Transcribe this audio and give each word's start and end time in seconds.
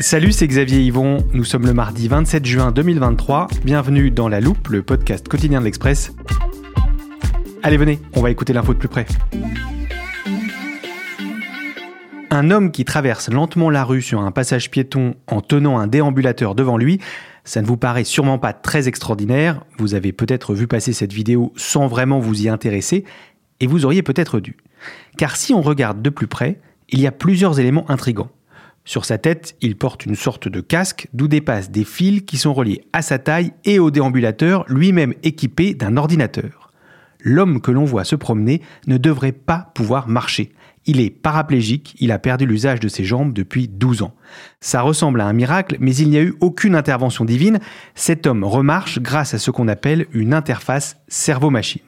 Salut, 0.00 0.30
c'est 0.30 0.46
Xavier 0.46 0.78
Yvon. 0.78 1.26
Nous 1.32 1.42
sommes 1.42 1.66
le 1.66 1.74
mardi 1.74 2.06
27 2.06 2.46
juin 2.46 2.70
2023. 2.70 3.48
Bienvenue 3.64 4.12
dans 4.12 4.28
La 4.28 4.40
Loupe, 4.40 4.68
le 4.68 4.84
podcast 4.84 5.26
quotidien 5.26 5.58
de 5.58 5.64
l'Express. 5.64 6.14
Allez, 7.64 7.78
venez, 7.78 7.98
on 8.12 8.20
va 8.20 8.30
écouter 8.30 8.52
l'info 8.52 8.74
de 8.74 8.78
plus 8.78 8.88
près. 8.88 9.06
Un 12.30 12.52
homme 12.52 12.70
qui 12.70 12.84
traverse 12.84 13.28
lentement 13.28 13.70
la 13.70 13.82
rue 13.82 14.00
sur 14.00 14.20
un 14.20 14.30
passage 14.30 14.70
piéton 14.70 15.16
en 15.26 15.40
tenant 15.40 15.80
un 15.80 15.88
déambulateur 15.88 16.54
devant 16.54 16.76
lui, 16.76 17.00
ça 17.42 17.60
ne 17.60 17.66
vous 17.66 17.76
paraît 17.76 18.04
sûrement 18.04 18.38
pas 18.38 18.52
très 18.52 18.86
extraordinaire, 18.86 19.64
vous 19.78 19.94
avez 19.94 20.12
peut-être 20.12 20.54
vu 20.54 20.68
passer 20.68 20.92
cette 20.92 21.12
vidéo 21.12 21.52
sans 21.56 21.88
vraiment 21.88 22.20
vous 22.20 22.42
y 22.42 22.48
intéresser, 22.48 23.04
et 23.58 23.66
vous 23.66 23.84
auriez 23.84 24.04
peut-être 24.04 24.38
dû. 24.38 24.58
Car 25.16 25.34
si 25.34 25.54
on 25.54 25.60
regarde 25.60 26.02
de 26.02 26.10
plus 26.10 26.28
près, 26.28 26.60
il 26.88 27.00
y 27.00 27.08
a 27.08 27.12
plusieurs 27.12 27.58
éléments 27.58 27.90
intrigants. 27.90 28.30
Sur 28.88 29.04
sa 29.04 29.18
tête, 29.18 29.54
il 29.60 29.76
porte 29.76 30.06
une 30.06 30.14
sorte 30.14 30.48
de 30.48 30.62
casque 30.62 31.08
d'où 31.12 31.28
dépassent 31.28 31.70
des 31.70 31.84
fils 31.84 32.22
qui 32.22 32.38
sont 32.38 32.54
reliés 32.54 32.80
à 32.94 33.02
sa 33.02 33.18
taille 33.18 33.52
et 33.66 33.78
au 33.78 33.90
déambulateur, 33.90 34.64
lui-même 34.66 35.12
équipé 35.22 35.74
d'un 35.74 35.98
ordinateur. 35.98 36.72
L'homme 37.20 37.60
que 37.60 37.70
l'on 37.70 37.84
voit 37.84 38.04
se 38.04 38.16
promener 38.16 38.62
ne 38.86 38.96
devrait 38.96 39.32
pas 39.32 39.70
pouvoir 39.74 40.08
marcher. 40.08 40.54
Il 40.86 41.02
est 41.02 41.10
paraplégique, 41.10 41.96
il 41.98 42.10
a 42.12 42.18
perdu 42.18 42.46
l'usage 42.46 42.80
de 42.80 42.88
ses 42.88 43.04
jambes 43.04 43.34
depuis 43.34 43.68
12 43.68 44.00
ans. 44.00 44.14
Ça 44.62 44.80
ressemble 44.80 45.20
à 45.20 45.26
un 45.26 45.34
miracle, 45.34 45.76
mais 45.80 45.94
il 45.94 46.08
n'y 46.08 46.16
a 46.16 46.22
eu 46.22 46.36
aucune 46.40 46.74
intervention 46.74 47.26
divine. 47.26 47.60
Cet 47.94 48.26
homme 48.26 48.42
remarche 48.42 49.00
grâce 49.00 49.34
à 49.34 49.38
ce 49.38 49.50
qu'on 49.50 49.68
appelle 49.68 50.06
une 50.12 50.32
interface 50.32 50.96
cerveau-machine. 51.08 51.82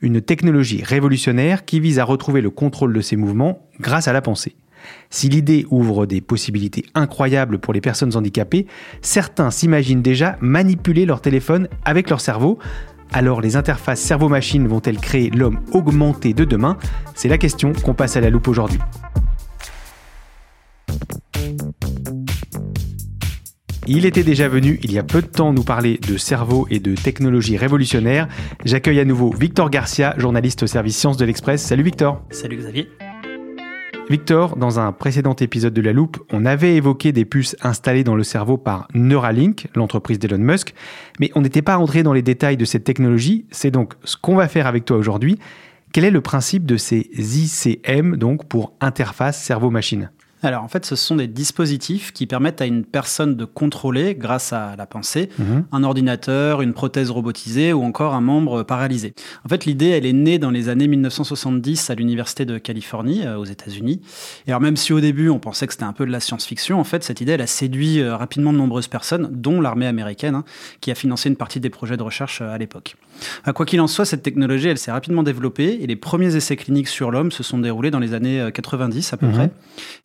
Une 0.00 0.20
technologie 0.20 0.82
révolutionnaire 0.82 1.64
qui 1.64 1.78
vise 1.78 2.00
à 2.00 2.04
retrouver 2.04 2.40
le 2.40 2.50
contrôle 2.50 2.92
de 2.92 3.02
ses 3.02 3.14
mouvements 3.14 3.68
grâce 3.78 4.08
à 4.08 4.12
la 4.12 4.20
pensée. 4.20 4.56
Si 5.10 5.28
l'idée 5.28 5.66
ouvre 5.70 6.06
des 6.06 6.20
possibilités 6.20 6.84
incroyables 6.94 7.58
pour 7.58 7.72
les 7.72 7.80
personnes 7.80 8.16
handicapées, 8.16 8.66
certains 9.02 9.50
s'imaginent 9.50 10.02
déjà 10.02 10.36
manipuler 10.40 11.06
leur 11.06 11.20
téléphone 11.20 11.68
avec 11.84 12.10
leur 12.10 12.20
cerveau. 12.20 12.58
Alors 13.12 13.40
les 13.40 13.56
interfaces 13.56 14.00
cerveau-machine 14.00 14.68
vont-elles 14.68 14.98
créer 14.98 15.30
l'homme 15.30 15.60
augmenté 15.72 16.32
de 16.32 16.44
demain? 16.44 16.78
C'est 17.14 17.28
la 17.28 17.38
question 17.38 17.72
qu'on 17.72 17.94
passe 17.94 18.16
à 18.16 18.20
la 18.20 18.30
loupe 18.30 18.48
aujourd'hui. 18.48 18.78
Il 23.92 24.06
était 24.06 24.22
déjà 24.22 24.48
venu 24.48 24.78
il 24.84 24.92
y 24.92 24.98
a 24.98 25.02
peu 25.02 25.20
de 25.20 25.26
temps 25.26 25.52
nous 25.52 25.64
parler 25.64 25.98
de 25.98 26.16
cerveau 26.16 26.68
et 26.70 26.78
de 26.78 26.94
technologie 26.94 27.56
révolutionnaire. 27.56 28.28
J'accueille 28.64 29.00
à 29.00 29.04
nouveau 29.04 29.34
Victor 29.36 29.68
Garcia, 29.68 30.14
journaliste 30.16 30.62
au 30.62 30.68
service 30.68 30.96
Sciences 30.96 31.16
de 31.16 31.24
l'Express. 31.24 31.60
Salut 31.60 31.82
Victor. 31.82 32.22
Salut 32.30 32.58
Xavier. 32.58 32.88
Victor, 34.10 34.56
dans 34.56 34.80
un 34.80 34.90
précédent 34.90 35.36
épisode 35.36 35.72
de 35.72 35.80
La 35.80 35.92
Loupe, 35.92 36.18
on 36.32 36.44
avait 36.44 36.74
évoqué 36.74 37.12
des 37.12 37.24
puces 37.24 37.54
installées 37.62 38.02
dans 38.02 38.16
le 38.16 38.24
cerveau 38.24 38.56
par 38.56 38.88
Neuralink, 38.92 39.68
l'entreprise 39.76 40.18
d'Elon 40.18 40.38
Musk, 40.38 40.74
mais 41.20 41.30
on 41.36 41.42
n'était 41.42 41.62
pas 41.62 41.78
entré 41.78 42.02
dans 42.02 42.12
les 42.12 42.20
détails 42.20 42.56
de 42.56 42.64
cette 42.64 42.82
technologie. 42.82 43.44
C'est 43.52 43.70
donc 43.70 43.94
ce 44.02 44.16
qu'on 44.16 44.34
va 44.34 44.48
faire 44.48 44.66
avec 44.66 44.84
toi 44.84 44.96
aujourd'hui. 44.96 45.38
Quel 45.92 46.04
est 46.04 46.10
le 46.10 46.22
principe 46.22 46.66
de 46.66 46.76
ces 46.76 47.08
ICM, 47.16 48.16
donc 48.16 48.48
pour 48.48 48.72
interface 48.80 49.40
cerveau-machine? 49.40 50.10
Alors 50.48 50.64
en 50.64 50.68
fait, 50.68 50.86
ce 50.86 50.96
sont 50.96 51.16
des 51.16 51.26
dispositifs 51.26 52.12
qui 52.12 52.26
permettent 52.26 52.60
à 52.60 52.66
une 52.66 52.84
personne 52.84 53.36
de 53.36 53.44
contrôler, 53.44 54.14
grâce 54.14 54.52
à 54.52 54.74
la 54.76 54.86
pensée, 54.86 55.28
Mhm. 55.38 55.64
un 55.72 55.84
ordinateur, 55.84 56.62
une 56.62 56.72
prothèse 56.72 57.10
robotisée 57.10 57.72
ou 57.72 57.82
encore 57.82 58.14
un 58.14 58.20
membre 58.20 58.62
paralysé. 58.62 59.14
En 59.44 59.48
fait, 59.48 59.66
l'idée, 59.66 59.88
elle 59.88 60.06
est 60.06 60.12
née 60.12 60.38
dans 60.38 60.50
les 60.50 60.68
années 60.68 60.88
1970 60.88 61.90
à 61.90 61.94
l'Université 61.94 62.44
de 62.44 62.58
Californie, 62.58 63.26
euh, 63.26 63.36
aux 63.36 63.44
États-Unis. 63.44 64.00
Et 64.46 64.50
alors 64.50 64.60
même 64.60 64.76
si 64.76 64.92
au 64.92 65.00
début, 65.00 65.28
on 65.28 65.38
pensait 65.38 65.66
que 65.66 65.72
c'était 65.72 65.84
un 65.84 65.92
peu 65.92 66.06
de 66.06 66.10
la 66.10 66.20
science-fiction, 66.20 66.78
en 66.80 66.84
fait, 66.84 67.04
cette 67.04 67.20
idée, 67.20 67.32
elle 67.32 67.40
a 67.42 67.46
séduit 67.46 68.00
euh, 68.00 68.16
rapidement 68.16 68.52
de 68.52 68.58
nombreuses 68.58 68.88
personnes, 68.88 69.28
dont 69.32 69.60
l'armée 69.60 69.86
américaine, 69.86 70.34
hein, 70.34 70.44
qui 70.80 70.90
a 70.90 70.94
financé 70.94 71.28
une 71.28 71.36
partie 71.36 71.60
des 71.60 71.70
projets 71.70 71.96
de 71.96 72.02
recherche 72.02 72.40
euh, 72.40 72.52
à 72.52 72.58
l'époque. 72.58 72.96
Quoi 73.54 73.66
qu'il 73.66 73.80
en 73.80 73.86
soit, 73.86 74.04
cette 74.04 74.22
technologie, 74.22 74.68
elle 74.68 74.78
s'est 74.78 74.92
rapidement 74.92 75.22
développée 75.22 75.78
et 75.82 75.86
les 75.86 75.96
premiers 75.96 76.34
essais 76.36 76.56
cliniques 76.56 76.88
sur 76.88 77.10
l'homme 77.10 77.30
se 77.32 77.42
sont 77.42 77.58
déroulés 77.58 77.90
dans 77.90 77.98
les 77.98 78.14
années 78.14 78.40
euh, 78.40 78.50
90 78.50 79.12
à 79.12 79.16
peu 79.16 79.26
Mhm. 79.26 79.32
près. 79.32 79.50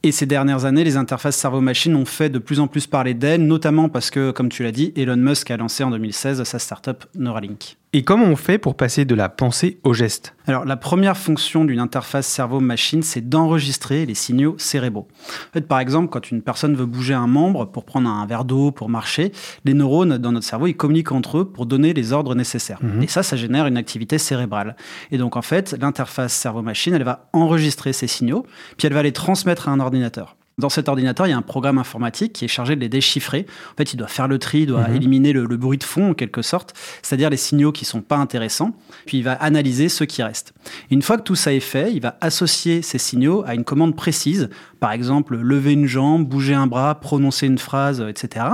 Et 0.03 0.11
ces 0.25 0.29
dernières 0.29 0.65
années, 0.65 0.83
les 0.83 0.97
interfaces 0.97 1.35
cerveau-machine 1.35 1.95
ont 1.95 2.03
fait 2.03 2.29
de 2.29 2.39
plus 2.39 2.59
en 2.59 2.65
plus 2.65 2.87
parler 2.87 3.13
d'elles, 3.13 3.45
notamment 3.45 3.89
parce 3.89 4.09
que, 4.09 4.31
comme 4.31 4.49
tu 4.49 4.63
l'as 4.63 4.71
dit, 4.71 4.91
Elon 4.95 5.17
Musk 5.17 5.51
a 5.51 5.57
lancé 5.57 5.83
en 5.83 5.91
2016 5.91 6.41
sa 6.41 6.57
startup 6.57 7.05
Neuralink. 7.13 7.77
Et 7.97 8.03
comment 8.03 8.25
on 8.25 8.35
fait 8.35 8.57
pour 8.57 8.75
passer 8.75 9.05
de 9.05 9.15
la 9.15 9.29
pensée 9.29 9.79
au 9.85 9.93
geste? 9.93 10.35
Alors, 10.47 10.65
la 10.65 10.75
première 10.75 11.15
fonction 11.15 11.63
d'une 11.63 11.79
interface 11.79 12.27
cerveau-machine, 12.27 13.01
c'est 13.01 13.21
d'enregistrer 13.21 14.05
les 14.05 14.15
signaux 14.15 14.55
cérébraux. 14.57 15.07
En 15.29 15.53
fait, 15.53 15.65
par 15.65 15.79
exemple, 15.79 16.09
quand 16.09 16.29
une 16.29 16.41
personne 16.41 16.75
veut 16.75 16.85
bouger 16.85 17.13
un 17.13 17.27
membre 17.27 17.63
pour 17.63 17.85
prendre 17.85 18.09
un 18.09 18.25
verre 18.25 18.43
d'eau, 18.43 18.71
pour 18.71 18.89
marcher, 18.89 19.31
les 19.63 19.73
neurones 19.73 20.17
dans 20.17 20.33
notre 20.33 20.45
cerveau, 20.45 20.67
ils 20.67 20.75
communiquent 20.75 21.13
entre 21.13 21.37
eux 21.37 21.49
pour 21.49 21.65
donner 21.65 21.93
les 21.93 22.11
ordres 22.11 22.35
nécessaires. 22.35 22.79
Mhm. 22.83 23.03
Et 23.03 23.07
ça, 23.07 23.23
ça 23.23 23.37
génère 23.37 23.65
une 23.65 23.77
activité 23.77 24.17
cérébrale. 24.17 24.75
Et 25.11 25.17
donc, 25.17 25.37
en 25.37 25.41
fait, 25.41 25.73
l'interface 25.79 26.33
cerveau-machine, 26.33 26.93
elle 26.93 27.05
va 27.05 27.29
enregistrer 27.31 27.93
ces 27.93 28.07
signaux, 28.07 28.45
puis 28.77 28.87
elle 28.87 28.93
va 28.93 29.03
les 29.03 29.13
transmettre 29.13 29.69
à 29.69 29.71
un 29.71 29.79
ordinateur. 29.79 30.35
Dans 30.57 30.69
cet 30.69 30.87
ordinateur, 30.87 31.27
il 31.27 31.31
y 31.31 31.33
a 31.33 31.37
un 31.37 31.41
programme 31.41 31.77
informatique 31.79 32.31
qui 32.31 32.45
est 32.45 32.47
chargé 32.47 32.77
de 32.77 32.79
les 32.81 32.87
déchiffrer. 32.87 33.45
En 33.73 33.75
fait, 33.77 33.91
il 33.91 33.97
doit 33.97 34.07
faire 34.07 34.29
le 34.29 34.39
tri, 34.39 34.59
il 34.61 34.67
doit 34.67 34.87
Mhm. 34.87 34.95
éliminer 34.95 35.33
le, 35.33 35.43
le 35.45 35.57
bruit 35.57 35.77
de 35.77 35.83
fond 35.83 36.11
en 36.11 36.13
quelque 36.13 36.41
sorte, 36.41 36.73
c'est-à-dire 37.01 37.29
les 37.29 37.35
signaux 37.35 37.73
qui 37.73 37.83
sont 37.83 38.01
pas 38.01 38.15
intéressants, 38.15 38.71
puis 39.05 39.17
il 39.17 39.23
va 39.23 39.33
analyser 39.33 39.89
ceux 39.89 40.05
qui 40.05 40.23
restent. 40.23 40.53
Une 40.91 41.01
fois 41.01 41.17
que 41.17 41.23
tout 41.23 41.35
ça 41.35 41.51
est 41.51 41.59
fait, 41.59 41.91
il 41.91 41.99
va 42.01 42.17
associer 42.21 42.81
ces 42.81 42.97
signaux 42.99 43.43
à 43.45 43.53
une 43.53 43.65
commande 43.65 43.97
précise, 43.97 44.49
par 44.79 44.93
exemple 44.93 45.35
lever 45.35 45.73
une 45.73 45.87
jambe, 45.87 46.25
bouger 46.25 46.53
un 46.53 46.67
bras, 46.67 46.95
prononcer 47.01 47.47
une 47.47 47.57
phrase, 47.57 47.99
etc. 48.07 48.45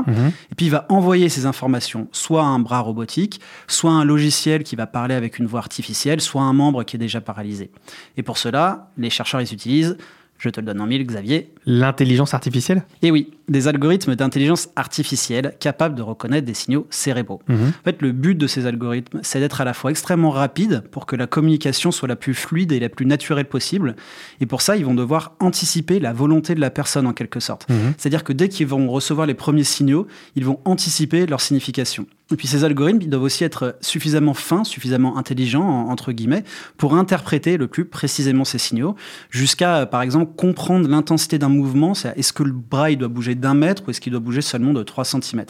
Et 0.52 0.56
puis 0.56 0.66
il 0.66 0.72
va 0.72 0.88
envoyer 0.90 1.30
ces 1.30 1.46
informations 1.46 2.08
soit 2.12 2.42
à 2.42 2.46
un 2.46 2.58
bras 2.58 2.80
robotique, 2.80 3.42
soit 3.68 3.92
à 3.92 3.94
un 3.94 4.06
logiciel 4.06 4.64
qui 4.64 4.76
va 4.76 4.88
parler 4.88 5.14
avec 5.14 5.38
une 5.38 5.46
voix 5.46 5.60
artificielle, 5.60 6.20
soit 6.20 6.42
à 6.42 6.46
un 6.46 6.54
membre 6.54 6.84
qui 6.84 6.96
est 6.96 7.00
déjà 7.00 7.22
paralysé. 7.22 7.70
Et 8.18 8.24
pour 8.24 8.40
cela, 8.40 8.90
les 8.98 9.12
chercheurs 9.12 9.40
ils 9.42 9.54
utilisent, 9.54 9.98
je 10.42 10.50
te 10.50 10.60
le 10.60 10.66
donne 10.66 10.82
en 10.82 10.88
mille, 10.88 11.06
Xavier, 11.06 11.52
L'intelligence 11.68 12.34
artificielle? 12.34 12.84
Et 13.04 13.12
oui, 13.12 13.30
des 13.48 13.68
algorithmes 13.68 14.16
d'intelligence 14.16 14.70
artificielle 14.76 15.54
capables 15.60 15.94
de 15.94 16.02
reconnaître 16.02 16.48
des 16.48 16.56
signaux 16.56 16.88
cérébraux. 16.90 17.42
Mhm. 17.48 17.68
En 17.68 17.84
fait, 17.84 18.02
le 18.02 18.12
but 18.12 18.36
de 18.36 18.48
ces 18.48 18.66
algorithmes, 18.66 19.20
c'est 19.22 19.40
d'être 19.40 19.62
à 19.62 19.66
la 19.66 19.76
fois 19.76 19.92
extrêmement 19.92 20.32
rapide 20.32 20.82
pour 20.90 21.06
que 21.06 21.16
la 21.16 21.28
communication 21.28 21.92
soit 21.92 22.08
la 22.08 22.16
plus 22.16 22.34
fluide 22.34 22.72
et 22.72 22.80
la 22.80 22.90
plus 22.90 23.06
naturelle 23.06 23.46
possible. 23.46 23.96
Et 24.40 24.48
pour 24.48 24.64
ça, 24.64 24.76
ils 24.78 24.86
vont 24.86 24.96
devoir 24.96 25.36
anticiper 25.40 26.00
la 26.00 26.12
volonté 26.12 26.56
de 26.56 26.60
la 26.60 26.72
personne 26.72 27.06
en 27.06 27.14
quelque 27.14 27.40
sorte. 27.40 27.70
Mhm. 27.70 27.94
C'est-à-dire 27.98 28.24
que 28.24 28.34
dès 28.34 28.50
qu'ils 28.50 28.68
vont 28.68 28.90
recevoir 28.90 29.28
les 29.28 29.36
premiers 29.36 29.64
signaux, 29.64 30.08
ils 30.36 30.46
vont 30.46 30.60
anticiper 30.66 31.28
leur 31.28 31.42
signification. 31.42 32.08
Et 32.32 32.36
puis 32.36 32.48
ces 32.48 32.64
algorithmes, 32.64 33.02
ils 33.02 33.10
doivent 33.10 33.24
aussi 33.24 33.44
être 33.44 33.76
suffisamment 33.82 34.34
fins, 34.34 34.64
suffisamment 34.64 35.18
intelligents, 35.18 35.64
en- 35.68 35.90
entre 35.90 36.12
guillemets, 36.12 36.44
pour 36.78 36.96
interpréter 36.96 37.58
le 37.58 37.68
plus 37.68 37.86
précisément 37.86 38.46
ces 38.46 38.58
signaux, 38.58 38.96
jusqu'à, 39.30 39.78
euh, 39.78 39.86
par 39.86 40.02
exemple, 40.02 40.32
comprendre 40.36 40.88
l'intensité 40.88 41.38
d'un 41.40 41.50
mouvement. 41.50 41.94
C'est 41.94 42.18
est-ce 42.18 42.34
que 42.34 42.44
le 42.44 42.52
bras, 42.54 42.92
il 42.92 42.98
doit 42.98 43.08
bouger 43.08 43.36
d'un 43.36 43.54
mètre 43.54 43.84
ou 43.88 43.92
est-ce 43.92 44.02
qu'il 44.02 44.12
doit 44.12 44.20
bouger 44.22 44.42
seulement 44.42 44.74
de 44.74 44.84
3 44.84 45.04
cm 45.06 45.44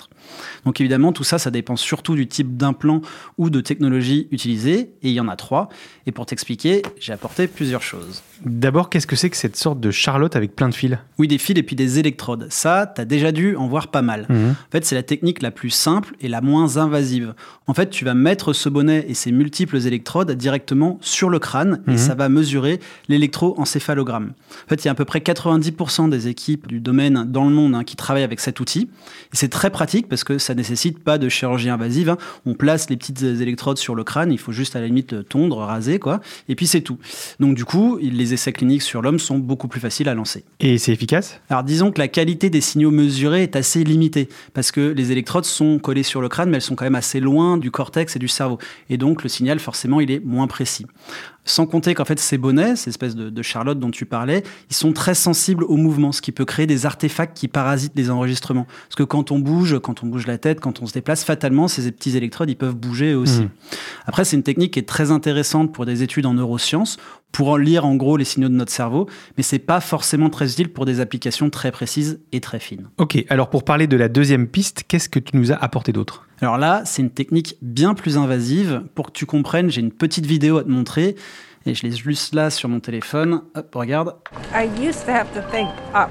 Donc 0.66 0.80
évidemment, 0.82 1.12
tout 1.14 1.24
ça, 1.24 1.38
ça 1.40 1.52
dépend 1.52 1.76
surtout 1.76 2.16
du 2.16 2.28
type 2.28 2.58
d'implant 2.58 3.02
ou 3.38 3.50
de 3.50 3.62
technologie 3.62 4.28
utilisée, 4.32 4.92
et 5.04 5.10
il 5.10 5.12
y 5.14 5.20
en 5.20 5.28
a 5.28 5.36
trois. 5.36 5.70
Et 6.08 6.12
pour 6.12 6.26
t'expliquer, 6.26 6.82
j'ai 7.00 7.14
apporté 7.14 7.48
plusieurs 7.48 7.82
choses. 7.82 8.24
D'abord, 8.46 8.90
qu'est-ce 8.90 9.06
que 9.06 9.16
c'est 9.16 9.30
que 9.30 9.38
cette 9.38 9.56
sorte 9.56 9.80
de 9.80 9.92
charlotte 9.92 10.36
avec 10.36 10.56
plein 10.56 10.68
de 10.70 10.74
fils? 10.74 10.98
Oui, 11.20 11.28
des 11.28 11.38
fils 11.38 11.58
et 11.58 11.64
puis 11.64 11.76
des 11.76 12.00
électrodes. 12.00 12.48
Ça, 12.50 12.88
t'as 12.88 13.06
déjà 13.06 13.32
dû 13.32 13.56
en 13.56 13.68
voir 13.68 13.90
pas 13.90 14.02
mal. 14.02 14.26
Mhm. 14.30 14.52
En 14.52 14.72
fait, 14.72 14.84
c'est 14.84 14.96
la 14.96 15.04
technique 15.04 15.42
la 15.44 15.52
plus 15.52 15.70
simple 15.70 16.16
et 16.22 16.28
la 16.28 16.42
moins 16.42 16.71
moins 16.76 16.84
invasive. 16.86 17.34
En 17.68 17.74
fait, 17.74 17.90
tu 17.90 18.06
vas 18.06 18.14
mettre 18.14 18.54
ce 18.54 18.70
bonnet 18.70 19.06
et 19.08 19.14
ses 19.14 19.32
multiples 19.32 19.78
électrodes 19.88 20.32
directement 20.32 20.98
sur 21.02 21.30
le 21.30 21.40
crâne 21.40 21.82
et 21.88 21.92
Mhm. 21.92 21.98
ça 21.98 22.16
va 22.16 22.30
mesurer 22.30 22.80
l'électroencéphalogramme. 23.42 24.34
En 24.66 24.70
fait, 24.70 24.84
il 24.84 24.86
y 24.86 24.90
a 24.90 24.92
à 24.92 24.96
peu 24.96 25.06
près 25.06 25.20
90% 25.20 26.08
des 26.10 26.28
équipes 26.28 26.68
du 26.68 26.80
domaine 26.80 27.26
dans 27.28 27.46
le 27.46 27.52
monde 27.52 27.76
hein, 27.76 27.84
qui 27.84 27.96
travaillent 27.96 28.24
avec 28.24 28.40
cet 28.40 28.60
outil. 28.60 28.90
Et 29.34 29.36
c'est 29.36 29.48
très 29.50 29.70
pratique 29.70 30.08
parce 30.10 30.24
que 30.24 30.38
ça 30.38 30.54
nécessite 30.54 31.00
pas 31.04 31.18
de 31.18 31.30
chirurgie 31.30 31.70
invasive. 31.70 32.10
hein. 32.10 32.18
On 32.46 32.54
place 32.54 32.90
les 32.90 32.98
petites 32.98 33.22
électrodes 33.22 33.78
sur 33.78 33.96
le 33.96 34.04
crâne, 34.04 34.32
il 34.32 34.38
faut 34.38 34.52
juste 34.52 34.76
à 34.76 34.80
la 34.82 34.88
limite 34.88 35.28
tondre, 35.28 35.58
raser, 35.58 36.00
quoi. 36.00 36.22
Et 36.50 36.56
puis 36.56 36.68
c'est 36.68 36.82
tout. 36.82 36.98
Donc 37.40 37.56
du 37.56 37.66
coup, 37.66 37.98
les 38.02 38.34
essais 38.34 38.52
cliniques 38.54 38.82
sur 38.82 39.02
l'homme 39.02 39.20
sont 39.20 39.38
beaucoup 39.40 39.68
plus 39.68 39.80
faciles 39.80 40.10
à 40.10 40.14
lancer. 40.14 40.44
Et 40.60 40.78
c'est 40.78 40.92
efficace? 40.94 41.40
Alors 41.50 41.64
disons 41.64 41.92
que 41.92 42.00
la 42.00 42.08
qualité 42.08 42.50
des 42.50 42.62
signaux 42.62 42.92
mesurés 42.92 43.44
est 43.44 43.56
assez 43.56 43.84
limitée 43.84 44.30
parce 44.54 44.72
que 44.72 44.82
les 44.92 45.12
électrodes 45.12 45.46
sont 45.46 45.80
collées 45.80 46.04
sur 46.04 46.22
le 46.22 46.30
crâne 46.30 46.50
mais 46.50 46.60
elles 46.62 46.68
sont 46.68 46.76
quand 46.76 46.86
même 46.86 46.96
assez 46.96 47.20
loin 47.20 47.58
du 47.58 47.72
cortex 47.72 48.16
et 48.16 48.20
du 48.20 48.28
cerveau 48.28 48.60
et 48.90 48.98
donc 48.98 49.24
le 49.24 49.30
signal 49.30 49.60
forcément 49.60 50.00
il 50.00 50.12
est 50.12 50.24
moins 50.24 50.48
précis. 50.48 50.86
Sans 51.44 51.66
compter 51.66 51.96
qu'en 51.96 52.06
fait 52.06 52.20
ces 52.20 52.38
bonnets, 52.38 52.76
ces 52.76 52.90
espèces 52.90 53.16
de, 53.16 53.30
de 53.30 53.42
Charlotte 53.42 53.80
dont 53.80 53.90
tu 53.90 54.06
parlais, 54.06 54.44
ils 54.70 54.76
sont 54.76 54.94
très 54.94 55.16
sensibles 55.16 55.64
au 55.64 55.76
mouvement, 55.76 56.12
ce 56.12 56.22
qui 56.22 56.32
peut 56.32 56.46
créer 56.46 56.68
des 56.68 56.86
artefacts 56.86 57.36
qui 57.36 57.48
parasitent 57.48 57.94
les 57.96 58.12
enregistrements. 58.12 58.68
Parce 58.88 58.96
que 58.96 59.04
quand 59.04 59.32
on 59.32 59.40
bouge, 59.40 59.80
quand 59.80 60.04
on 60.04 60.08
bouge 60.08 60.28
la 60.28 60.38
tête, 60.38 60.60
quand 60.60 60.82
on 60.82 60.86
se 60.86 60.94
déplace, 60.94 61.24
fatalement 61.24 61.68
ces 61.68 61.92
petits 61.92 62.16
électrodes 62.16 62.50
ils 62.50 62.56
peuvent 62.56 62.76
bouger 62.76 63.14
eux 63.14 63.18
aussi. 63.18 63.42
Mhm. 63.42 63.50
Après 64.06 64.24
c'est 64.24 64.36
une 64.36 64.44
technique 64.44 64.74
qui 64.74 64.80
est 64.80 64.88
très 64.88 65.10
intéressante 65.10 65.74
pour 65.74 65.86
des 65.86 66.04
études 66.04 66.28
en 66.28 66.36
neurosciences, 66.36 66.98
pour 67.32 67.50
en 67.50 67.58
lire 67.58 67.86
en 67.86 67.96
gros 67.96 68.18
les 68.18 68.26
signaux 68.26 68.50
de 68.50 68.54
notre 68.54 68.72
cerveau, 68.72 69.08
mais 69.38 69.44
c'est 69.44 69.60
pas 69.60 69.80
forcément 69.80 70.30
très 70.30 70.52
utile 70.52 70.70
pour 70.70 70.86
des 70.86 71.00
applications 71.00 71.50
très 71.50 71.72
précises 71.72 72.20
et 72.32 72.42
très 72.42 72.60
fines. 72.60 72.90
Ok, 72.98 73.24
alors 73.30 73.50
pour 73.50 73.64
parler 73.64 73.88
de 73.88 73.98
la 73.98 74.10
deuxième 74.10 74.48
piste, 74.48 74.84
qu'est-ce 74.88 75.10
que 75.10 75.20
tu 75.20 75.38
nous 75.38 75.52
as 75.52 75.56
apporté 75.56 75.92
d'autre? 75.92 76.28
Alors 76.42 76.58
là, 76.58 76.82
c'est 76.86 77.02
une 77.02 77.12
technique 77.12 77.56
bien 77.62 77.94
plus 77.94 78.18
invasive. 78.18 78.84
Pour 78.96 79.08
que 79.08 79.12
tu 79.12 79.26
comprennes, 79.26 79.70
j'ai 79.70 79.82
une 79.82 79.92
petite 79.92 80.26
vidéo 80.26 80.58
à 80.58 80.64
te 80.64 80.70
montrer. 80.70 81.16
Et 81.66 81.76
je 81.76 81.84
l'ai 81.84 81.92
juste 81.92 82.34
là 82.34 82.50
sur 82.50 82.70
mon 82.70 82.80
téléphone. 82.80 83.42
Hop, 83.56 83.76
regarde. 83.76 84.16
I 84.54 84.68
used 84.82 85.06
to 85.06 85.12
have 85.12 85.28
to 85.34 85.42
think 85.52 85.70
up. 85.94 86.10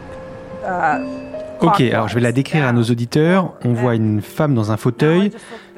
Uh, 0.65 1.31
Ok, 1.63 1.83
alors 1.83 2.09
je 2.09 2.15
vais 2.15 2.23
la 2.23 2.33
décrire 2.33 2.67
à 2.67 2.73
nos 2.73 2.85
auditeurs. 2.85 3.53
On 3.65 3.75
voit 3.75 3.95
une 3.95 4.23
femme 4.23 4.55
dans 4.55 4.73
un 4.73 4.79
fauteuil. 4.79 5.31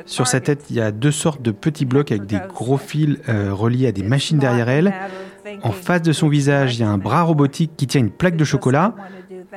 Sur 0.06 0.28
sa 0.28 0.40
tête, 0.40 0.66
il 0.70 0.76
y 0.76 0.80
a 0.80 0.92
deux 0.92 1.10
sortes 1.10 1.42
de 1.42 1.50
petits 1.50 1.86
blocs 1.86 2.12
avec 2.12 2.26
des 2.26 2.38
gros 2.48 2.76
fils 2.76 3.19
euh, 3.28 3.52
reliés 3.52 3.88
à 3.88 3.92
des 3.92 4.04
machines 4.04 4.38
derrière 4.38 4.69
elle. 4.69 4.94
En 5.62 5.72
face 5.72 6.02
de 6.02 6.12
son 6.12 6.28
visage, 6.28 6.76
il 6.76 6.80
y 6.80 6.84
a 6.84 6.88
un 6.88 6.98
bras 6.98 7.22
robotique 7.22 7.72
qui 7.76 7.88
tient 7.88 8.00
une 8.00 8.10
plaque 8.10 8.36
de 8.36 8.44
chocolat. 8.44 8.94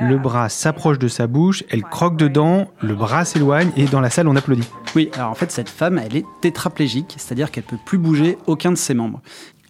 Le 0.02 0.18
bras 0.18 0.50
s'approche 0.50 1.00
de 1.00 1.08
sa 1.08 1.26
bouche, 1.26 1.64
elle 1.70 1.84
croque 1.84 2.18
dedans, 2.18 2.68
le 2.82 2.96
bras 2.96 3.24
s'éloigne 3.24 3.70
et 3.78 3.86
dans 3.86 4.02
la 4.02 4.10
salle 4.10 4.28
on 4.28 4.36
applaudit. 4.36 4.68
Oui, 4.94 5.10
alors 5.14 5.32
en 5.32 5.36
fait, 5.36 5.52
cette 5.52 5.70
femme, 5.70 6.02
elle 6.04 6.18
est 6.18 6.26
tétraplégique, 6.42 7.14
c'est-à-dire 7.18 7.50
qu'elle 7.50 7.64
peut 7.64 7.78
plus 7.86 7.98
bouger 7.98 8.38
aucun 8.46 8.72
de 8.72 8.78
ses 8.78 8.94
membres. 8.94 9.22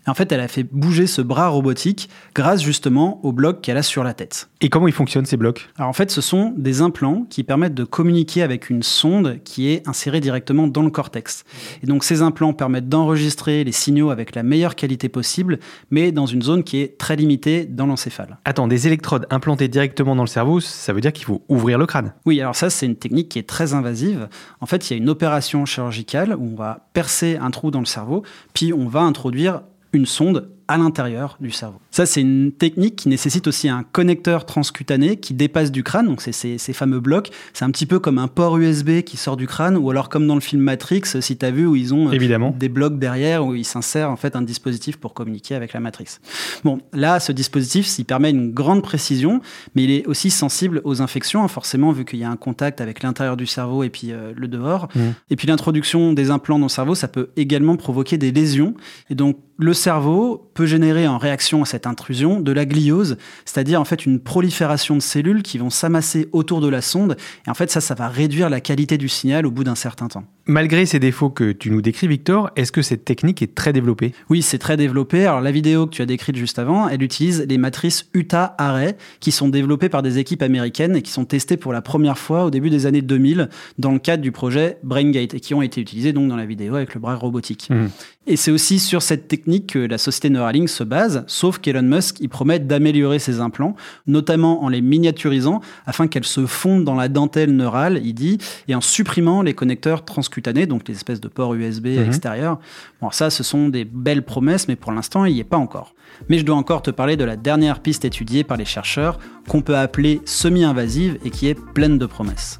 Et 0.05 0.09
en 0.09 0.13
fait, 0.13 0.31
elle 0.31 0.39
a 0.39 0.47
fait 0.47 0.63
bouger 0.63 1.07
ce 1.07 1.21
bras 1.21 1.47
robotique 1.47 2.09
grâce 2.33 2.61
justement 2.61 3.19
au 3.23 3.31
bloc 3.31 3.61
qu'elle 3.61 3.77
a 3.77 3.83
sur 3.83 4.03
la 4.03 4.13
tête. 4.13 4.49
Et 4.61 4.69
comment 4.69 4.87
ils 4.87 4.93
fonctionnent 4.93 5.25
ces 5.25 5.37
blocs? 5.37 5.69
Alors 5.77 5.89
en 5.89 5.93
fait, 5.93 6.11
ce 6.11 6.21
sont 6.21 6.53
des 6.57 6.81
implants 6.81 7.25
qui 7.29 7.43
permettent 7.43 7.73
de 7.73 7.83
communiquer 7.83 8.41
avec 8.41 8.69
une 8.69 8.83
sonde 8.83 9.39
qui 9.43 9.69
est 9.69 9.87
insérée 9.87 10.19
directement 10.19 10.67
dans 10.67 10.83
le 10.83 10.89
cortex. 10.89 11.43
Et 11.83 11.87
donc 11.87 12.03
ces 12.03 12.21
implants 12.21 12.53
permettent 12.53 12.89
d'enregistrer 12.89 13.63
les 13.63 13.71
signaux 13.71 14.09
avec 14.09 14.35
la 14.35 14.43
meilleure 14.43 14.75
qualité 14.75 15.09
possible, 15.09 15.59
mais 15.91 16.11
dans 16.11 16.25
une 16.25 16.41
zone 16.41 16.63
qui 16.63 16.81
est 16.81 16.97
très 16.97 17.15
limitée 17.15 17.65
dans 17.65 17.87
l'encéphale. 17.87 18.37
Attends, 18.45 18.67
des 18.67 18.87
électrodes 18.87 19.27
implantées 19.29 19.67
directement 19.67 20.15
dans 20.15 20.23
le 20.23 20.27
cerveau, 20.27 20.59
ça 20.59 20.93
veut 20.93 21.01
dire 21.01 21.13
qu'il 21.13 21.25
faut 21.25 21.43
ouvrir 21.49 21.77
le 21.77 21.85
crâne? 21.85 22.13
Oui, 22.25 22.39
alors 22.41 22.55
ça, 22.55 22.69
c'est 22.69 22.85
une 22.85 22.95
technique 22.95 23.29
qui 23.29 23.39
est 23.39 23.47
très 23.47 23.73
invasive. 23.73 24.27
En 24.61 24.65
fait, 24.65 24.89
il 24.89 24.93
y 24.93 24.95
a 24.95 24.97
une 24.97 25.09
opération 25.09 25.65
chirurgicale 25.65 26.35
où 26.35 26.51
on 26.53 26.55
va 26.55 26.87
percer 26.93 27.37
un 27.37 27.51
trou 27.51 27.71
dans 27.71 27.79
le 27.79 27.85
cerveau, 27.85 28.23
puis 28.53 28.73
on 28.73 28.87
va 28.87 29.01
introduire 29.01 29.61
une 29.95 30.05
sonde 30.05 30.54
à 30.67 30.77
l'intérieur 30.77 31.37
du 31.39 31.51
cerveau. 31.51 31.79
Ça, 31.91 32.05
c'est 32.05 32.21
une 32.21 32.51
technique 32.51 32.95
qui 32.95 33.09
nécessite 33.09 33.47
aussi 33.47 33.69
un 33.69 33.83
connecteur 33.83 34.45
transcutané 34.45 35.17
qui 35.17 35.33
dépasse 35.33 35.71
du 35.71 35.83
crâne, 35.83 36.07
donc 36.07 36.21
c'est 36.21 36.31
ces, 36.31 36.57
ces 36.57 36.73
fameux 36.73 36.99
blocs. 36.99 37.29
C'est 37.53 37.65
un 37.65 37.71
petit 37.71 37.85
peu 37.85 37.99
comme 37.99 38.17
un 38.17 38.27
port 38.27 38.57
USB 38.57 39.01
qui 39.01 39.17
sort 39.17 39.37
du 39.37 39.47
crâne, 39.47 39.77
ou 39.77 39.89
alors 39.89 40.09
comme 40.09 40.27
dans 40.27 40.35
le 40.35 40.41
film 40.41 40.61
Matrix, 40.61 41.01
si 41.19 41.37
tu 41.37 41.45
as 41.45 41.51
vu, 41.51 41.65
où 41.65 41.75
ils 41.75 41.93
ont 41.93 42.09
euh, 42.09 42.11
Évidemment. 42.11 42.55
des 42.57 42.69
blocs 42.69 42.97
derrière, 42.99 43.45
où 43.45 43.55
ils 43.55 43.65
s'insèrent 43.65 44.09
en 44.09 44.15
fait 44.15 44.35
un 44.35 44.41
dispositif 44.41 44.97
pour 44.97 45.13
communiquer 45.13 45.55
avec 45.55 45.73
la 45.73 45.79
matrice. 45.79 46.19
Bon, 46.63 46.79
là, 46.93 47.19
ce 47.19 47.31
dispositif, 47.31 47.87
il 47.99 48.05
permet 48.05 48.29
une 48.29 48.51
grande 48.51 48.81
précision, 48.81 49.41
mais 49.75 49.83
il 49.83 49.91
est 49.91 50.07
aussi 50.07 50.31
sensible 50.31 50.81
aux 50.83 51.01
infections, 51.01 51.43
hein, 51.43 51.47
forcément, 51.47 51.91
vu 51.91 52.05
qu'il 52.05 52.19
y 52.19 52.23
a 52.23 52.29
un 52.29 52.35
contact 52.35 52.81
avec 52.81 53.03
l'intérieur 53.03 53.37
du 53.37 53.45
cerveau 53.45 53.83
et 53.83 53.89
puis 53.89 54.11
euh, 54.11 54.33
le 54.35 54.47
dehors. 54.47 54.87
Mhm. 54.95 55.13
Et 55.29 55.35
puis 55.35 55.47
l'introduction 55.47 56.13
des 56.13 56.31
implants 56.31 56.59
dans 56.59 56.65
le 56.65 56.69
cerveau, 56.69 56.95
ça 56.95 57.07
peut 57.07 57.29
également 57.37 57.75
provoquer 57.77 58.17
des 58.17 58.31
lésions. 58.31 58.73
Et 59.09 59.15
donc, 59.15 59.37
le 59.57 59.73
cerveau 59.73 60.49
peut 60.55 60.65
générer 60.65 61.07
en 61.07 61.19
réaction 61.19 61.61
à 61.61 61.65
cette 61.65 61.85
intrusion 61.85 62.39
de 62.39 62.51
la 62.51 62.65
gliose, 62.65 63.17
c'est-à-dire 63.45 63.79
en 63.79 63.85
fait 63.85 64.07
une 64.07 64.19
prolifération 64.19 64.95
de 64.95 65.01
cellules 65.01 65.43
qui 65.43 65.59
vont 65.59 65.69
s'amasser 65.69 66.27
autour 66.31 66.61
de 66.61 66.67
la 66.67 66.81
sonde. 66.81 67.17
Et 67.45 67.49
en 67.51 67.53
fait, 67.53 67.69
ça, 67.69 67.81
ça 67.81 67.93
va 67.93 68.07
réduire 68.07 68.49
la 68.49 68.61
qualité 68.61 68.97
du 68.97 69.09
signal 69.09 69.45
au 69.45 69.51
bout 69.51 69.65
d'un 69.65 69.75
certain 69.75 70.07
temps. 70.07 70.23
Malgré 70.47 70.85
ces 70.85 70.99
défauts 70.99 71.31
que 71.31 71.51
tu 71.51 71.71
nous 71.71 71.81
décris, 71.81 72.07
Victor, 72.07 72.51
est-ce 72.55 72.71
que 72.71 72.83
cette 72.83 73.03
technique 73.03 73.41
est 73.41 73.55
très 73.55 73.73
développée? 73.73 74.13
Oui, 74.29 74.43
c'est 74.43 74.59
très 74.59 74.77
développé. 74.77 75.25
Alors 75.25 75.41
la 75.41 75.49
vidéo 75.49 75.87
que 75.87 75.91
tu 75.91 76.03
as 76.03 76.05
décrite 76.05 76.35
juste 76.35 76.59
avant, 76.59 76.87
elle 76.87 77.01
utilise 77.01 77.47
les 77.49 77.57
matrices 77.57 78.09
Utah-Array 78.13 78.95
qui 79.19 79.31
sont 79.31 79.49
développées 79.49 79.89
par 79.89 80.03
des 80.03 80.19
équipes 80.19 80.43
américaines 80.43 80.95
et 80.95 81.01
qui 81.01 81.09
sont 81.09 81.25
testées 81.25 81.57
pour 81.57 81.73
la 81.73 81.81
première 81.81 82.19
fois 82.19 82.45
au 82.45 82.51
début 82.51 82.69
des 82.69 82.85
années 82.85 83.01
2000 83.01 83.49
dans 83.79 83.91
le 83.91 83.97
cadre 83.97 84.21
du 84.21 84.31
projet 84.31 84.77
BrainGate 84.83 85.33
et 85.33 85.39
qui 85.39 85.55
ont 85.55 85.63
été 85.63 85.81
utilisées 85.81 86.13
donc 86.13 86.29
dans 86.29 86.35
la 86.35 86.45
vidéo 86.45 86.75
avec 86.75 86.93
le 86.93 86.99
bras 86.99 87.15
robotique. 87.15 87.67
Mhm. 87.71 87.89
Et 88.27 88.37
c'est 88.37 88.49
aussi 88.49 88.79
sur 88.79 89.03
cette 89.03 89.27
technique 89.27 89.73
que 89.73 89.79
la 89.79 89.99
société 89.99 90.31
Neuralink 90.31 90.67
se 90.67 90.83
base, 90.83 91.23
sauf 91.27 91.59
qu'Elon 91.59 91.83
Musk, 91.83 92.19
il 92.21 92.29
promet 92.29 92.57
d'améliorer 92.57 93.19
ses 93.19 93.39
implants, 93.39 93.75
notamment 94.07 94.63
en 94.63 94.69
les 94.69 94.81
miniaturisant 94.81 95.61
afin 95.85 96.07
qu'elles 96.07 96.25
se 96.25 96.47
fondent 96.47 96.83
dans 96.83 96.95
la 96.95 97.07
dentelle 97.07 97.55
neurale, 97.55 98.01
il 98.03 98.13
dit, 98.13 98.39
et 98.67 98.73
en 98.73 98.81
supprimant 98.81 99.43
les 99.43 99.53
connecteurs 99.53 100.05
transcutanés, 100.35 100.65
donc 100.67 100.87
les 100.87 100.95
espèces 100.95 101.21
de 101.21 101.27
ports 101.27 101.53
USB 101.53 101.87
Mhm. 101.87 102.07
extérieurs. 102.07 102.59
Bon, 103.01 103.09
ça, 103.11 103.29
ce 103.29 103.43
sont 103.43 103.69
des 103.69 103.85
belles 103.85 104.23
promesses, 104.23 104.67
mais 104.67 104.75
pour 104.75 104.91
l'instant, 104.91 105.25
il 105.25 105.33
n'y 105.33 105.39
est 105.39 105.43
pas 105.45 105.57
encore. 105.57 105.93
Mais 106.29 106.37
je 106.39 106.45
dois 106.45 106.55
encore 106.55 106.81
te 106.81 106.91
parler 106.91 107.15
de 107.17 107.23
la 107.23 107.35
dernière 107.35 107.79
piste 107.79 108.05
étudiée 108.05 108.43
par 108.43 108.57
les 108.57 108.65
chercheurs, 108.65 109.17
qu'on 109.47 109.61
peut 109.61 109.77
appeler 109.77 110.21
semi-invasive 110.25 111.17
et 111.23 111.29
qui 111.29 111.47
est 111.47 111.55
pleine 111.73 111.97
de 111.97 112.05
promesses. 112.05 112.59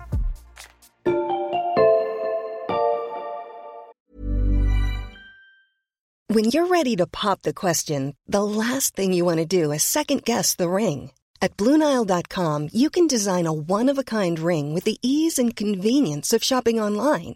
When 6.28 6.46
you're 6.46 6.68
ready 6.68 6.96
to 6.98 7.06
pop 7.08 7.44
the 7.44 7.54
question, 7.54 8.16
the 8.28 8.44
last 8.44 8.96
thing 8.96 9.14
you 9.14 9.24
want 9.26 9.38
to 9.40 9.46
do 9.46 9.72
is 9.72 9.84
second 9.84 10.24
guess 10.24 10.56
the 10.56 10.68
ring. 10.70 11.12
At 11.42 11.56
Bluenile.com, 11.58 12.70
you 12.74 12.90
can 12.90 13.08
design 13.08 13.46
a 13.46 13.54
one 13.54 13.90
of 13.92 13.98
a 14.00 14.04
kind 14.04 14.40
ring 14.40 14.74
with 14.74 14.86
the 14.86 14.98
ease 15.02 15.38
and 15.38 15.56
convenience 15.56 16.34
of 16.34 16.44
shopping 16.44 16.80
online. 16.82 17.36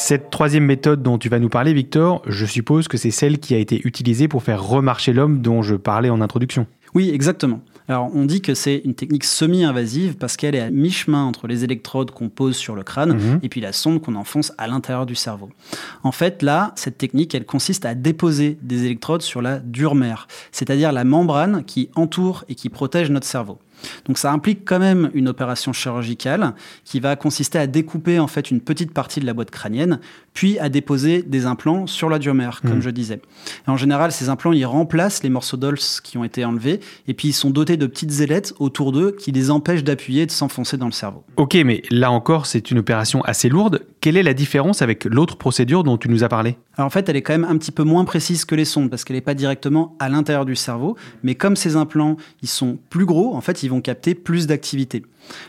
Cette 0.00 0.30
troisième 0.30 0.64
méthode 0.64 1.02
dont 1.02 1.18
tu 1.18 1.28
vas 1.28 1.40
nous 1.40 1.48
parler, 1.48 1.72
Victor, 1.72 2.22
je 2.26 2.46
suppose 2.46 2.86
que 2.86 2.96
c'est 2.96 3.10
celle 3.10 3.38
qui 3.40 3.54
a 3.54 3.58
été 3.58 3.80
utilisée 3.84 4.28
pour 4.28 4.44
faire 4.44 4.62
remarcher 4.62 5.12
l'homme 5.12 5.40
dont 5.40 5.60
je 5.62 5.74
parlais 5.74 6.08
en 6.08 6.20
introduction. 6.20 6.66
Oui, 6.94 7.10
exactement. 7.12 7.60
Alors, 7.88 8.10
on 8.14 8.24
dit 8.24 8.40
que 8.40 8.54
c'est 8.54 8.80
une 8.84 8.94
technique 8.94 9.24
semi-invasive 9.24 10.16
parce 10.16 10.36
qu'elle 10.36 10.54
est 10.54 10.60
à 10.60 10.70
mi-chemin 10.70 11.24
entre 11.24 11.46
les 11.48 11.64
électrodes 11.64 12.12
qu'on 12.12 12.28
pose 12.28 12.54
sur 12.56 12.74
le 12.76 12.82
crâne 12.84 13.14
Mhm. 13.14 13.40
et 13.42 13.48
puis 13.48 13.60
la 13.60 13.72
sonde 13.72 14.00
qu'on 14.00 14.14
enfonce 14.14 14.52
à 14.56 14.68
l'intérieur 14.68 15.04
du 15.04 15.14
cerveau. 15.14 15.50
En 16.04 16.12
fait, 16.12 16.42
là, 16.42 16.72
cette 16.76 16.96
technique, 16.96 17.34
elle 17.34 17.44
consiste 17.46 17.84
à 17.84 17.94
déposer 17.94 18.56
des 18.62 18.84
électrodes 18.84 19.22
sur 19.22 19.42
la 19.42 19.58
dure 19.58 19.94
mère, 19.94 20.28
c'est-à-dire 20.52 20.92
la 20.92 21.04
membrane 21.04 21.64
qui 21.64 21.88
entoure 21.96 22.44
et 22.48 22.54
qui 22.54 22.68
protège 22.68 23.10
notre 23.10 23.26
cerveau. 23.26 23.58
Donc 24.06 24.18
ça 24.18 24.32
implique 24.32 24.64
quand 24.64 24.78
même 24.78 25.10
une 25.14 25.28
opération 25.28 25.72
chirurgicale 25.72 26.54
qui 26.84 27.00
va 27.00 27.16
consister 27.16 27.58
à 27.58 27.66
découper 27.66 28.18
en 28.18 28.26
fait 28.26 28.50
une 28.50 28.60
petite 28.60 28.92
partie 28.92 29.20
de 29.20 29.26
la 29.26 29.34
boîte 29.34 29.50
crânienne, 29.50 30.00
puis 30.34 30.58
à 30.58 30.68
déposer 30.68 31.22
des 31.22 31.46
implants 31.46 31.86
sur 31.86 32.08
la 32.08 32.18
diomère, 32.18 32.60
comme 32.62 32.78
Mm. 32.78 32.82
je 32.82 32.90
disais. 32.90 33.20
Et 33.66 33.70
en 33.70 33.76
général, 33.76 34.12
ces 34.12 34.28
implants, 34.28 34.52
ils 34.52 34.64
remplacent 34.66 35.22
les 35.22 35.30
morceaux 35.30 35.56
d'os 35.56 36.00
qui 36.00 36.16
ont 36.18 36.24
été 36.24 36.44
enlevés, 36.44 36.80
et 37.06 37.14
puis 37.14 37.28
ils 37.28 37.32
sont 37.32 37.50
dotés 37.50 37.76
de 37.76 37.86
petites 37.86 38.20
ailettes 38.20 38.54
autour 38.58 38.92
d'eux 38.92 39.12
qui 39.12 39.32
les 39.32 39.50
empêchent 39.50 39.84
d'appuyer 39.84 40.22
et 40.22 40.26
de 40.26 40.30
s'enfoncer 40.30 40.76
dans 40.76 40.86
le 40.86 40.92
cerveau. 40.92 41.24
Ok, 41.36 41.56
mais 41.64 41.82
là 41.90 42.10
encore, 42.10 42.46
c'est 42.46 42.70
une 42.70 42.78
opération 42.78 43.22
assez 43.22 43.48
lourde. 43.48 43.84
Quelle 44.00 44.16
est 44.16 44.22
la 44.22 44.34
différence 44.34 44.82
avec 44.82 45.04
l'autre 45.04 45.36
procédure 45.36 45.82
dont 45.82 45.98
tu 45.98 46.08
nous 46.08 46.22
as 46.24 46.28
parlé? 46.28 46.56
Alors 46.76 46.86
en 46.86 46.90
fait, 46.90 47.08
elle 47.08 47.16
est 47.16 47.22
quand 47.22 47.32
même 47.32 47.44
un 47.48 47.56
petit 47.58 47.72
peu 47.72 47.82
moins 47.82 48.04
précise 48.04 48.44
que 48.44 48.54
les 48.54 48.64
sondes 48.64 48.90
parce 48.90 49.02
qu'elle 49.04 49.16
n'est 49.16 49.20
pas 49.20 49.34
directement 49.34 49.96
à 49.98 50.08
l'intérieur 50.08 50.44
du 50.44 50.54
cerveau. 50.54 50.96
Mais 51.22 51.34
comme 51.34 51.56
ces 51.56 51.74
implants, 51.76 52.16
ils 52.42 52.48
sont 52.48 52.78
plus 52.90 53.04
gros, 53.04 53.34
en 53.34 53.40
fait, 53.40 53.62
ils 53.64 53.67
vont 53.68 53.80
capter 53.80 54.14
plus 54.14 54.46
d'activité. 54.46 55.02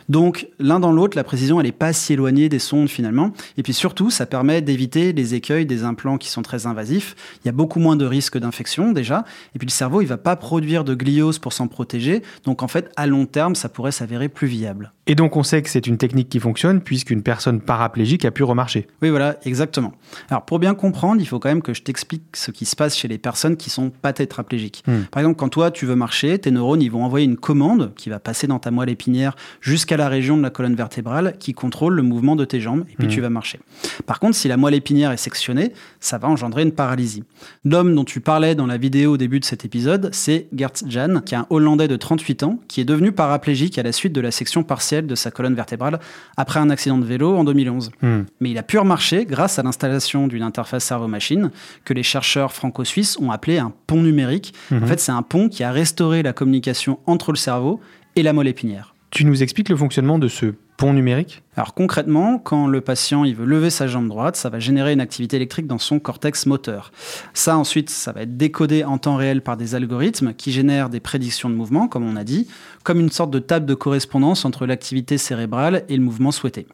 Donc 0.07 0.47
l'un 0.59 0.79
dans 0.79 0.91
l'autre, 0.91 1.17
la 1.17 1.23
précision, 1.23 1.59
elle 1.59 1.65
n'est 1.65 1.71
pas 1.71 1.93
si 1.93 2.13
éloignée 2.13 2.49
des 2.49 2.59
sondes 2.59 2.89
finalement. 2.89 3.31
Et 3.57 3.63
puis 3.63 3.73
surtout, 3.73 4.09
ça 4.09 4.25
permet 4.25 4.61
d'éviter 4.61 5.13
les 5.13 5.35
écueils 5.35 5.65
des 5.65 5.83
implants 5.83 6.17
qui 6.17 6.29
sont 6.29 6.41
très 6.41 6.65
invasifs. 6.65 7.15
Il 7.43 7.47
y 7.47 7.49
a 7.49 7.53
beaucoup 7.53 7.79
moins 7.79 7.95
de 7.95 8.05
risques 8.05 8.37
d'infection 8.37 8.91
déjà. 8.91 9.25
Et 9.55 9.59
puis 9.59 9.67
le 9.67 9.71
cerveau, 9.71 10.01
il 10.01 10.07
va 10.07 10.17
pas 10.17 10.35
produire 10.35 10.83
de 10.83 10.95
gliose 10.95 11.39
pour 11.39 11.53
s'en 11.53 11.67
protéger. 11.67 12.23
Donc 12.43 12.63
en 12.63 12.67
fait, 12.67 12.91
à 12.95 13.07
long 13.07 13.25
terme, 13.25 13.55
ça 13.55 13.69
pourrait 13.69 13.91
s'avérer 13.91 14.29
plus 14.29 14.47
viable. 14.47 14.93
Et 15.07 15.15
donc 15.15 15.35
on 15.35 15.43
sait 15.43 15.61
que 15.61 15.69
c'est 15.69 15.87
une 15.87 15.97
technique 15.97 16.29
qui 16.29 16.39
fonctionne 16.39 16.81
puisqu'une 16.81 17.23
personne 17.23 17.61
paraplégique 17.61 18.25
a 18.25 18.31
pu 18.31 18.43
remarcher. 18.43 18.87
Oui, 19.01 19.09
voilà, 19.09 19.37
exactement. 19.43 19.93
Alors, 20.29 20.45
pour 20.45 20.59
bien 20.59 20.75
comprendre, 20.75 21.21
il 21.21 21.25
faut 21.25 21.39
quand 21.39 21.49
même 21.49 21.61
que 21.61 21.73
je 21.73 21.81
t'explique 21.81 22.23
ce 22.33 22.51
qui 22.51 22.65
se 22.65 22.75
passe 22.75 22.97
chez 22.97 23.07
les 23.07 23.17
personnes 23.17 23.57
qui 23.57 23.69
sont 23.69 23.89
pas 23.89 24.13
tétraplégiques. 24.13 24.83
Hmm. 24.87 25.03
Par 25.11 25.21
exemple, 25.21 25.37
quand 25.37 25.49
toi, 25.49 25.71
tu 25.71 25.85
veux 25.85 25.95
marcher, 25.95 26.37
tes 26.39 26.51
neurones, 26.51 26.81
ils 26.81 26.91
vont 26.91 27.03
envoyer 27.03 27.25
une 27.25 27.37
commande 27.37 27.93
qui 27.95 28.09
va 28.09 28.19
passer 28.19 28.47
dans 28.47 28.59
ta 28.59 28.71
moelle 28.71 28.89
épinière 28.89 29.35
jusqu'à 29.69 29.97
la 29.97 30.09
région 30.09 30.35
de 30.35 30.41
la 30.41 30.49
colonne 30.49 30.75
vertébrale 30.75 31.35
qui 31.39 31.53
contrôle 31.53 31.93
le 31.93 32.01
mouvement 32.01 32.35
de 32.35 32.43
tes 32.43 32.59
jambes, 32.59 32.85
et 32.91 32.95
puis 32.97 33.07
tu 33.07 33.21
vas 33.21 33.29
marcher. 33.29 33.59
Par 34.05 34.19
contre, 34.19 34.35
si 34.35 34.47
la 34.47 34.57
moelle 34.57 34.73
épinière 34.73 35.11
est 35.11 35.17
sectionnée, 35.17 35.71
ça 35.99 36.17
va 36.17 36.27
engendrer 36.27 36.63
une 36.63 36.71
paralysie. 36.71 37.23
L'homme 37.63 37.93
dont 37.95 38.03
tu 38.03 38.19
parlais 38.19 38.55
dans 38.55 38.65
la 38.65 38.77
vidéo 38.77 39.13
au 39.13 39.17
début 39.17 39.39
de 39.39 39.45
cet 39.45 39.65
épisode, 39.65 40.09
c'est 40.11 40.47
Gert 40.55 40.71
Jan, 40.87 41.21
qui 41.25 41.35
est 41.35 41.37
un 41.37 41.47
Hollandais 41.49 41.87
de 41.87 41.95
38 41.95 42.43
ans, 42.43 42.59
qui 42.67 42.81
est 42.81 42.85
devenu 42.85 43.11
paraplégique 43.11 43.77
à 43.77 43.83
la 43.83 43.91
suite 43.91 44.13
de 44.13 44.21
la 44.21 44.31
section 44.31 44.63
partielle 44.63 45.07
de 45.07 45.15
sa 45.15 45.31
colonne 45.31 45.55
vertébrale 45.55 45.99
après 46.35 46.59
un 46.59 46.69
accident 46.69 46.97
de 46.97 47.05
vélo 47.05 47.35
en 47.37 47.43
2011 47.43 47.69
Hmm. 48.01 48.23
mais 48.39 48.51
il 48.51 48.57
a 48.57 48.63
pu 48.63 48.77
remarcher 48.77 49.25
grâce 49.25 49.59
à 49.59 49.63
l'installation 49.63 50.27
d'une 50.27 50.41
interface 50.43 50.85
cerveau-machine 50.85 51.51
que 51.85 51.93
les 51.93 52.03
chercheurs 52.03 52.51
franco-suisses 52.53 53.17
ont 53.19 53.31
appelé 53.31 53.57
un 53.57 53.71
pont 53.87 54.01
numérique. 54.01 54.53
En 54.71 54.85
fait, 54.87 54.99
c'est 54.99 55.11
un 55.11 55.21
pont 55.21 55.49
qui 55.49 55.63
a 55.63 55.71
restauré 55.71 56.23
la 56.23 56.33
communication 56.33 56.99
entre 57.05 57.31
le 57.31 57.37
cerveau 57.37 57.79
et 58.15 58.23
la 58.23 58.33
moelle 58.33 58.47
épinière. 58.47 58.95
Tu 59.11 59.25
nous 59.25 59.41
expliques 59.41 59.69
le 59.69 59.75
fonctionnement 59.75 60.19
de 60.19 60.27
ce 60.27 60.53
pont 60.77 60.93
numérique? 60.93 61.41
Alors 61.57 61.73
concrètement, 61.73 62.37
quand 62.37 62.67
le 62.67 62.79
patient 62.79 63.23
il 63.23 63.35
veut 63.35 63.45
lever 63.45 63.71
sa 63.71 63.87
jambe 63.87 64.07
droite, 64.07 64.35
ça 64.35 64.49
va 64.49 64.59
générer 64.59 64.93
une 64.93 65.01
activité 65.01 65.35
électrique 65.35 65.65
dans 65.65 65.79
son 65.79 65.99
cortex 65.99 66.45
moteur. 66.45 66.91
Ça 67.33 67.57
ensuite, 67.57 67.89
ça 67.89 68.11
va 68.11 68.21
être 68.21 68.37
décodé 68.37 68.83
en 68.83 68.99
temps 68.99 69.15
réel 69.15 69.41
par 69.41 69.57
des 69.57 69.73
algorithmes 69.73 70.33
qui 70.35 70.51
génèrent 70.51 70.89
des 70.89 70.99
prédictions 70.99 71.49
de 71.49 71.55
mouvement, 71.55 71.87
comme 71.87 72.07
on 72.07 72.15
a 72.15 72.23
dit, 72.23 72.47
comme 72.83 72.99
une 72.99 73.09
sorte 73.09 73.31
de 73.31 73.39
table 73.39 73.65
de 73.65 73.73
correspondance 73.73 74.45
entre 74.45 74.67
l'activité 74.67 75.17
cérébrale 75.17 75.85
et 75.89 75.97
le 75.97 76.03
mouvement 76.03 76.31
souhaité. 76.31 76.67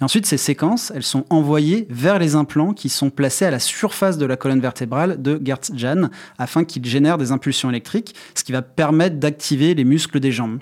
Et 0.00 0.04
ensuite, 0.04 0.26
ces 0.26 0.36
séquences, 0.36 0.92
elles 0.94 1.02
sont 1.02 1.24
envoyées 1.30 1.86
vers 1.88 2.18
les 2.18 2.34
implants 2.34 2.74
qui 2.74 2.90
sont 2.90 3.10
placés 3.10 3.46
à 3.46 3.50
la 3.50 3.60
surface 3.60 4.18
de 4.18 4.26
la 4.26 4.36
colonne 4.36 4.60
vertébrale 4.60 5.20
de 5.22 5.40
Gertz-Jan 5.42 6.10
afin 6.36 6.64
qu'ils 6.64 6.84
génèrent 6.84 7.18
des 7.18 7.32
impulsions 7.32 7.70
électriques, 7.70 8.14
ce 8.34 8.44
qui 8.44 8.52
va 8.52 8.60
permettre 8.60 9.16
d'activer 9.16 9.74
les 9.74 9.84
muscles 9.84 10.20
des 10.20 10.32
jambes. 10.32 10.58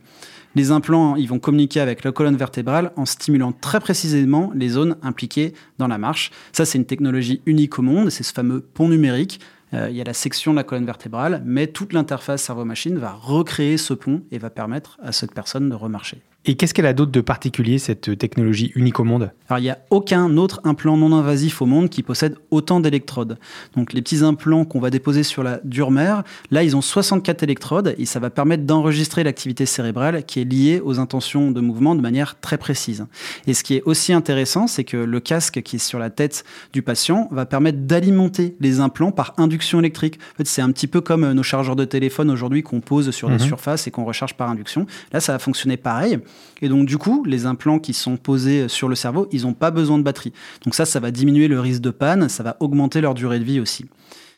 Les 0.57 0.71
implants, 0.71 1.17
ils 1.17 1.29
vont 1.29 1.39
communiquer 1.39 1.81
avec 1.81 2.03
la 2.03 2.13
colonne 2.13 2.39
vertébrale 2.39 2.91
en 2.97 3.05
stimulant 3.05 3.53
très 3.53 3.79
précisément 3.79 4.51
les 4.55 4.71
zones 4.71 4.97
impliquées 5.03 5.53
dans 5.77 5.87
la 5.87 5.99
marche. 5.99 6.31
Ça, 6.53 6.65
c'est 6.65 6.79
une 6.79 6.87
technologie 6.87 7.43
unique 7.45 7.79
au 7.79 7.83
monde, 7.83 8.09
c'est 8.09 8.23
ce 8.23 8.33
fameux 8.33 8.63
pont 8.63 8.89
numérique. 8.89 9.39
Euh, 9.75 9.89
il 9.91 9.97
y 9.97 10.01
a 10.01 10.05
la 10.05 10.15
section 10.15 10.53
de 10.53 10.57
la 10.57 10.65
colonne 10.65 10.87
vertébrale, 10.87 11.43
mais 11.45 11.67
toute 11.67 11.93
l'interface 11.93 12.43
cerveau-machine 12.43 12.97
va 12.97 13.13
recréer 13.13 13.77
ce 13.77 13.93
pont 13.93 14.23
et 14.31 14.39
va 14.39 14.49
permettre 14.49 14.97
à 15.03 15.13
cette 15.13 15.35
personne 15.35 15.69
de 15.69 15.75
remarcher. 15.75 16.23
Et 16.49 16.55
qu'est-ce 16.55 16.73
qu'elle 16.75 16.87
a 16.87 16.93
d'autre 16.93 17.11
de 17.11 17.21
particulier, 17.21 17.79
cette 17.81 18.17
technologie 18.19 18.71
unique 18.77 19.01
au 19.01 19.05
monde? 19.05 19.33
Alors, 19.49 19.59
il 19.59 19.63
n'y 19.63 19.71
a 19.71 19.79
aucun 19.91 20.37
autre 20.37 20.61
implant 20.63 20.97
non 20.97 21.13
invasif 21.13 21.61
au 21.61 21.67
monde 21.67 21.89
qui 21.91 22.05
possède 22.05 22.37
autant 22.53 22.79
d'électrodes. 22.79 23.37
Donc, 23.77 23.93
les 23.93 24.01
petits 24.01 24.23
implants 24.23 24.65
qu'on 24.65 24.79
va 24.79 24.91
déposer 24.91 25.25
sur 25.25 25.43
la 25.43 25.59
dure 25.65 25.91
mère, 25.91 26.23
là, 26.53 26.63
ils 26.63 26.77
ont 26.77 26.81
64 26.81 27.43
électrodes 27.43 27.97
et 27.99 28.07
ça 28.07 28.21
va 28.21 28.31
permettre 28.31 28.63
d'enregistrer 28.63 29.25
l'activité 29.25 29.67
cérébrale 29.67 30.25
qui 30.25 30.41
est 30.41 30.45
liée 30.45 30.81
aux 30.85 31.01
intentions 31.01 31.51
de 31.51 31.61
mouvement 31.61 31.97
de 31.97 32.01
manière 32.01 32.39
très 32.41 32.59
précise. 32.59 33.07
Et 33.49 33.55
ce 33.55 33.65
qui 33.65 33.75
est 33.75 33.83
aussi 33.83 34.13
intéressant, 34.13 34.69
c'est 34.69 34.85
que 34.85 34.97
le 34.97 35.19
casque 35.19 35.63
qui 35.63 35.77
est 35.77 35.81
sur 35.81 35.99
la 35.99 36.11
tête 36.11 36.45
du 36.73 36.81
patient 36.83 37.29
va 37.33 37.45
permettre 37.45 37.79
d'alimenter 37.81 38.55
les 38.61 38.79
implants 38.79 39.11
par 39.11 39.35
induction 39.37 39.81
électrique. 39.81 40.21
En 40.35 40.37
fait, 40.37 40.47
c'est 40.47 40.63
un 40.63 40.71
petit 40.71 40.87
peu 40.87 41.01
comme 41.01 41.25
euh, 41.25 41.35
nos 41.35 41.43
chargeurs 41.43 41.75
de 41.75 41.85
téléphone 41.85 42.31
aujourd'hui 42.31 42.63
qu'on 42.63 42.81
pose 42.81 43.11
sur 43.11 43.29
des 43.29 43.35
Mhm. 43.35 43.41
surfaces 43.41 43.89
et 43.89 43.91
qu'on 43.91 44.05
recharge 44.05 44.35
par 44.35 44.49
induction. 44.49 44.87
Là, 45.13 45.19
ça 45.19 45.33
va 45.33 45.41
fonctionner 45.41 45.77
pareil. 45.77 46.21
Et 46.63 46.69
donc, 46.69 46.87
du 46.87 46.99
coup, 46.99 47.25
les 47.25 47.47
implants 47.47 47.79
qui 47.79 47.93
sont 47.93 48.17
posés 48.17 48.69
sur 48.69 48.89
le 48.89 48.95
cerveau, 48.95 49.29
ils 49.31 49.43
n'ont 49.43 49.55
pas 49.55 49.71
besoin 49.71 49.99
de 49.99 50.03
batterie. 50.03 50.33
Donc 50.65 50.75
ça, 50.75 50.87
ça 50.87 51.01
va 51.01 51.11
diminuer 51.11 51.49
le 51.49 51.61
risque 51.61 51.83
de 51.83 51.91
panne, 51.91 52.29
ça 52.29 52.43
va 52.43 52.57
augmenter 52.61 53.01
leur 53.01 53.15
durée 53.15 53.39
de 53.39 53.45
vie 53.45 53.61
aussi. 53.61 53.87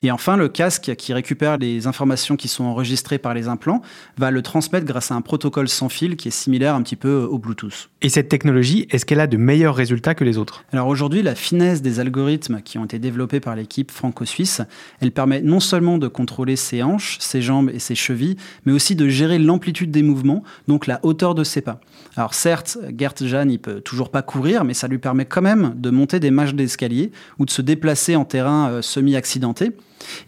Et 0.02 0.12
enfin, 0.12 0.36
le 0.36 0.48
casque 0.48 0.94
qui 0.96 1.12
récupère 1.12 1.58
les 1.58 1.88
informations 1.88 2.36
qui 2.36 2.46
sont 2.46 2.64
enregistrées 2.64 3.18
par 3.18 3.34
les 3.34 3.48
implants 3.48 3.82
va 4.16 4.30
le 4.30 4.42
transmettre 4.42 4.86
grâce 4.86 5.10
à 5.10 5.16
un 5.16 5.22
protocole 5.22 5.68
sans 5.68 5.88
fil 5.88 6.16
qui 6.16 6.28
est 6.28 6.32
similaire 6.32 6.76
un 6.76 6.82
petit 6.82 6.94
peu 6.94 7.26
au 7.28 7.38
Bluetooth. 7.38 7.90
Et 8.00 8.08
cette 8.08 8.28
technologie, 8.28 8.86
est-ce 8.90 9.04
qu'elle 9.04 9.18
a 9.18 9.26
de 9.26 9.36
meilleurs 9.36 9.74
résultats 9.74 10.14
que 10.14 10.22
les 10.22 10.38
autres? 10.38 10.64
Alors 10.72 10.86
aujourd'hui, 10.86 11.22
la 11.22 11.34
finesse 11.34 11.82
des 11.82 11.98
algorithmes 11.98 12.62
qui 12.62 12.78
ont 12.78 12.84
été 12.84 13.00
développés 13.00 13.40
par 13.40 13.56
l'équipe 13.56 13.90
franco-suisse, 13.90 14.62
elle 15.00 15.10
permet 15.10 15.40
non 15.40 15.58
seulement 15.58 15.98
de 15.98 16.06
contrôler 16.06 16.54
ses 16.54 16.84
hanches, 16.84 17.16
ses 17.18 17.42
jambes 17.42 17.70
et 17.74 17.80
ses 17.80 17.96
chevilles, 17.96 18.36
mais 18.66 18.72
aussi 18.72 18.94
de 18.94 19.08
gérer 19.08 19.40
l'amplitude 19.40 19.90
des 19.90 20.02
mouvements, 20.02 20.44
donc 20.68 20.86
la 20.86 21.00
hauteur 21.02 21.34
de 21.34 21.42
ses 21.42 21.60
pas. 21.60 21.80
Alors 22.16 22.34
certes, 22.34 22.78
Gert 22.96 23.14
Jan, 23.20 23.48
il 23.48 23.58
peut 23.58 23.80
toujours 23.80 24.10
pas 24.10 24.22
courir, 24.22 24.62
mais 24.62 24.74
ça 24.74 24.86
lui 24.86 24.98
permet 24.98 25.24
quand 25.24 25.42
même 25.42 25.74
de 25.76 25.90
monter 25.90 26.20
des 26.20 26.30
marches 26.30 26.54
d'escalier 26.54 27.10
ou 27.40 27.46
de 27.46 27.50
se 27.50 27.62
déplacer 27.62 28.14
en 28.14 28.24
terrain 28.24 28.70
euh, 28.70 28.82
semi-accidenté. 28.82 29.72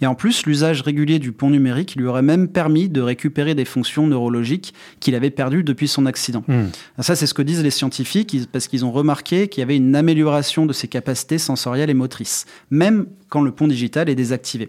Et 0.00 0.06
en 0.06 0.14
plus, 0.14 0.46
l'usage 0.46 0.82
régulier 0.82 1.18
du 1.18 1.32
pont 1.32 1.50
numérique 1.50 1.94
lui 1.96 2.06
aurait 2.06 2.22
même 2.22 2.48
permis 2.48 2.88
de 2.88 3.00
récupérer 3.00 3.54
des 3.54 3.64
fonctions 3.64 4.06
neurologiques 4.06 4.74
qu'il 5.00 5.14
avait 5.14 5.30
perdues 5.30 5.64
depuis 5.64 5.88
son 5.88 6.06
accident. 6.06 6.44
Hmm. 6.48 6.66
Ça, 7.00 7.16
c'est 7.16 7.26
ce 7.26 7.34
que 7.34 7.42
disent 7.42 7.62
les 7.62 7.70
scientifiques, 7.70 8.36
parce 8.52 8.68
qu'ils 8.68 8.84
ont 8.84 8.92
remarqué 8.92 9.48
qu'il 9.48 9.60
y 9.60 9.62
avait 9.62 9.76
une 9.76 9.96
amélioration 9.96 10.66
de 10.66 10.72
ses 10.72 10.88
capacités 10.88 11.38
sensorielles 11.38 11.90
et 11.90 11.94
motrices, 11.94 12.46
même 12.70 13.06
quand 13.28 13.40
le 13.40 13.52
pont 13.52 13.68
digital 13.68 14.08
est 14.08 14.14
désactivé. 14.14 14.68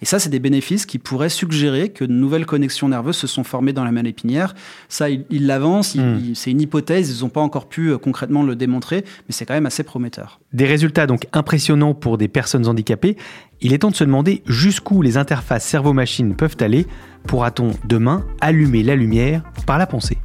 Et 0.00 0.04
ça, 0.04 0.18
c'est 0.18 0.28
des 0.28 0.38
bénéfices 0.38 0.86
qui 0.86 0.98
pourraient 0.98 1.28
suggérer 1.28 1.88
que 1.88 2.04
de 2.04 2.12
nouvelles 2.12 2.46
connexions 2.46 2.88
nerveuses 2.88 3.16
se 3.16 3.26
sont 3.26 3.44
formées 3.44 3.72
dans 3.72 3.84
la 3.84 3.90
moelle 3.92 4.06
épinière. 4.06 4.54
Ça, 4.88 5.08
ils 5.10 5.46
l'avancent, 5.46 5.96
Hmm. 5.96 6.34
c'est 6.34 6.50
une 6.50 6.60
hypothèse, 6.60 7.16
ils 7.16 7.22
n'ont 7.22 7.30
pas 7.30 7.40
encore 7.40 7.68
pu 7.68 7.88
euh, 7.90 7.98
concrètement 7.98 8.42
le 8.42 8.54
démontrer, 8.54 9.04
mais 9.04 9.30
c'est 9.32 9.46
quand 9.46 9.54
même 9.54 9.66
assez 9.66 9.82
prometteur. 9.82 10.40
Des 10.52 10.66
résultats 10.66 11.06
donc 11.06 11.26
impressionnants 11.32 11.94
pour 11.94 12.18
des 12.18 12.28
personnes 12.28 12.66
handicapées. 12.66 13.16
Il 13.60 13.72
est 13.72 13.78
temps 13.78 13.90
de 13.90 13.96
se 13.96 14.04
demander 14.04 14.42
jusqu'où 14.46 15.02
les 15.02 15.16
interfaces 15.16 15.64
cerveau-machine 15.64 16.36
peuvent 16.36 16.56
aller. 16.60 16.86
Pourra-t-on 17.26 17.72
demain 17.88 18.24
allumer 18.40 18.82
la 18.82 18.94
lumière 18.94 19.42
par 19.66 19.78
la 19.78 19.86
pensée? 19.86 20.18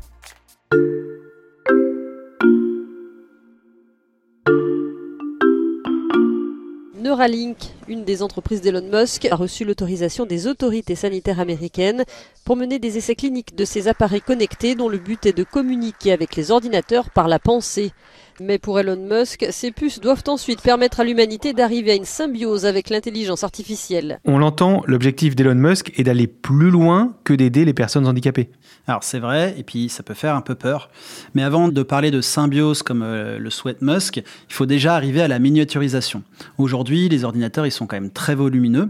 Neuralink, 7.13 7.57
une 7.87 8.05
des 8.05 8.23
entreprises 8.23 8.61
d'Elon 8.61 8.89
Musk, 8.91 9.25
a 9.25 9.35
reçu 9.35 9.65
l'autorisation 9.65 10.25
des 10.25 10.47
autorités 10.47 10.95
sanitaires 10.95 11.39
américaines 11.39 12.05
pour 12.43 12.55
mener 12.55 12.79
des 12.79 12.97
essais 12.97 13.13
cliniques 13.13 13.55
de 13.55 13.65
ces 13.65 13.87
appareils 13.87 14.19
connectés 14.19 14.73
dont 14.73 14.89
le 14.89 14.97
but 14.97 15.27
est 15.27 15.37
de 15.37 15.43
communiquer 15.43 16.11
avec 16.11 16.35
les 16.35 16.49
ordinateurs 16.49 17.11
par 17.11 17.27
la 17.27 17.37
pensée. 17.37 17.91
Mais 18.39 18.57
pour 18.57 18.79
Elon 18.79 18.97
Musk, 18.97 19.45
ces 19.51 19.71
puces 19.71 19.99
doivent 19.99 20.23
ensuite 20.27 20.61
permettre 20.61 20.99
à 20.99 21.03
l'humanité 21.03 21.53
d'arriver 21.53 21.91
à 21.91 21.95
une 21.95 22.05
symbiose 22.05 22.65
avec 22.65 22.89
l'intelligence 22.89 23.43
artificielle. 23.43 24.19
On 24.25 24.37
l'entend, 24.37 24.83
l'objectif 24.87 25.35
d'Elon 25.35 25.55
Musk 25.55 25.91
est 25.97 26.03
d'aller 26.03 26.27
plus 26.27 26.71
loin 26.71 27.15
que 27.23 27.33
d'aider 27.33 27.65
les 27.65 27.73
personnes 27.73 28.07
handicapées. 28.07 28.49
Alors 28.87 29.03
c'est 29.03 29.19
vrai, 29.19 29.55
et 29.57 29.63
puis 29.63 29.89
ça 29.89 30.03
peut 30.03 30.13
faire 30.13 30.35
un 30.35 30.41
peu 30.41 30.55
peur. 30.55 30.89
Mais 31.35 31.43
avant 31.43 31.69
de 31.69 31.83
parler 31.83 32.11
de 32.11 32.21
symbiose 32.21 32.83
comme 32.83 33.03
euh, 33.03 33.37
le 33.37 33.49
souhaite 33.49 33.81
Musk, 33.81 34.17
il 34.17 34.53
faut 34.53 34.65
déjà 34.65 34.95
arriver 34.95 35.21
à 35.21 35.27
la 35.27 35.39
miniaturisation. 35.39 36.23
Aujourd'hui, 36.57 37.09
les 37.09 37.23
ordinateurs, 37.23 37.65
ils 37.65 37.71
sont 37.71 37.87
quand 37.87 37.95
même 37.95 38.11
très 38.11 38.35
volumineux. 38.35 38.89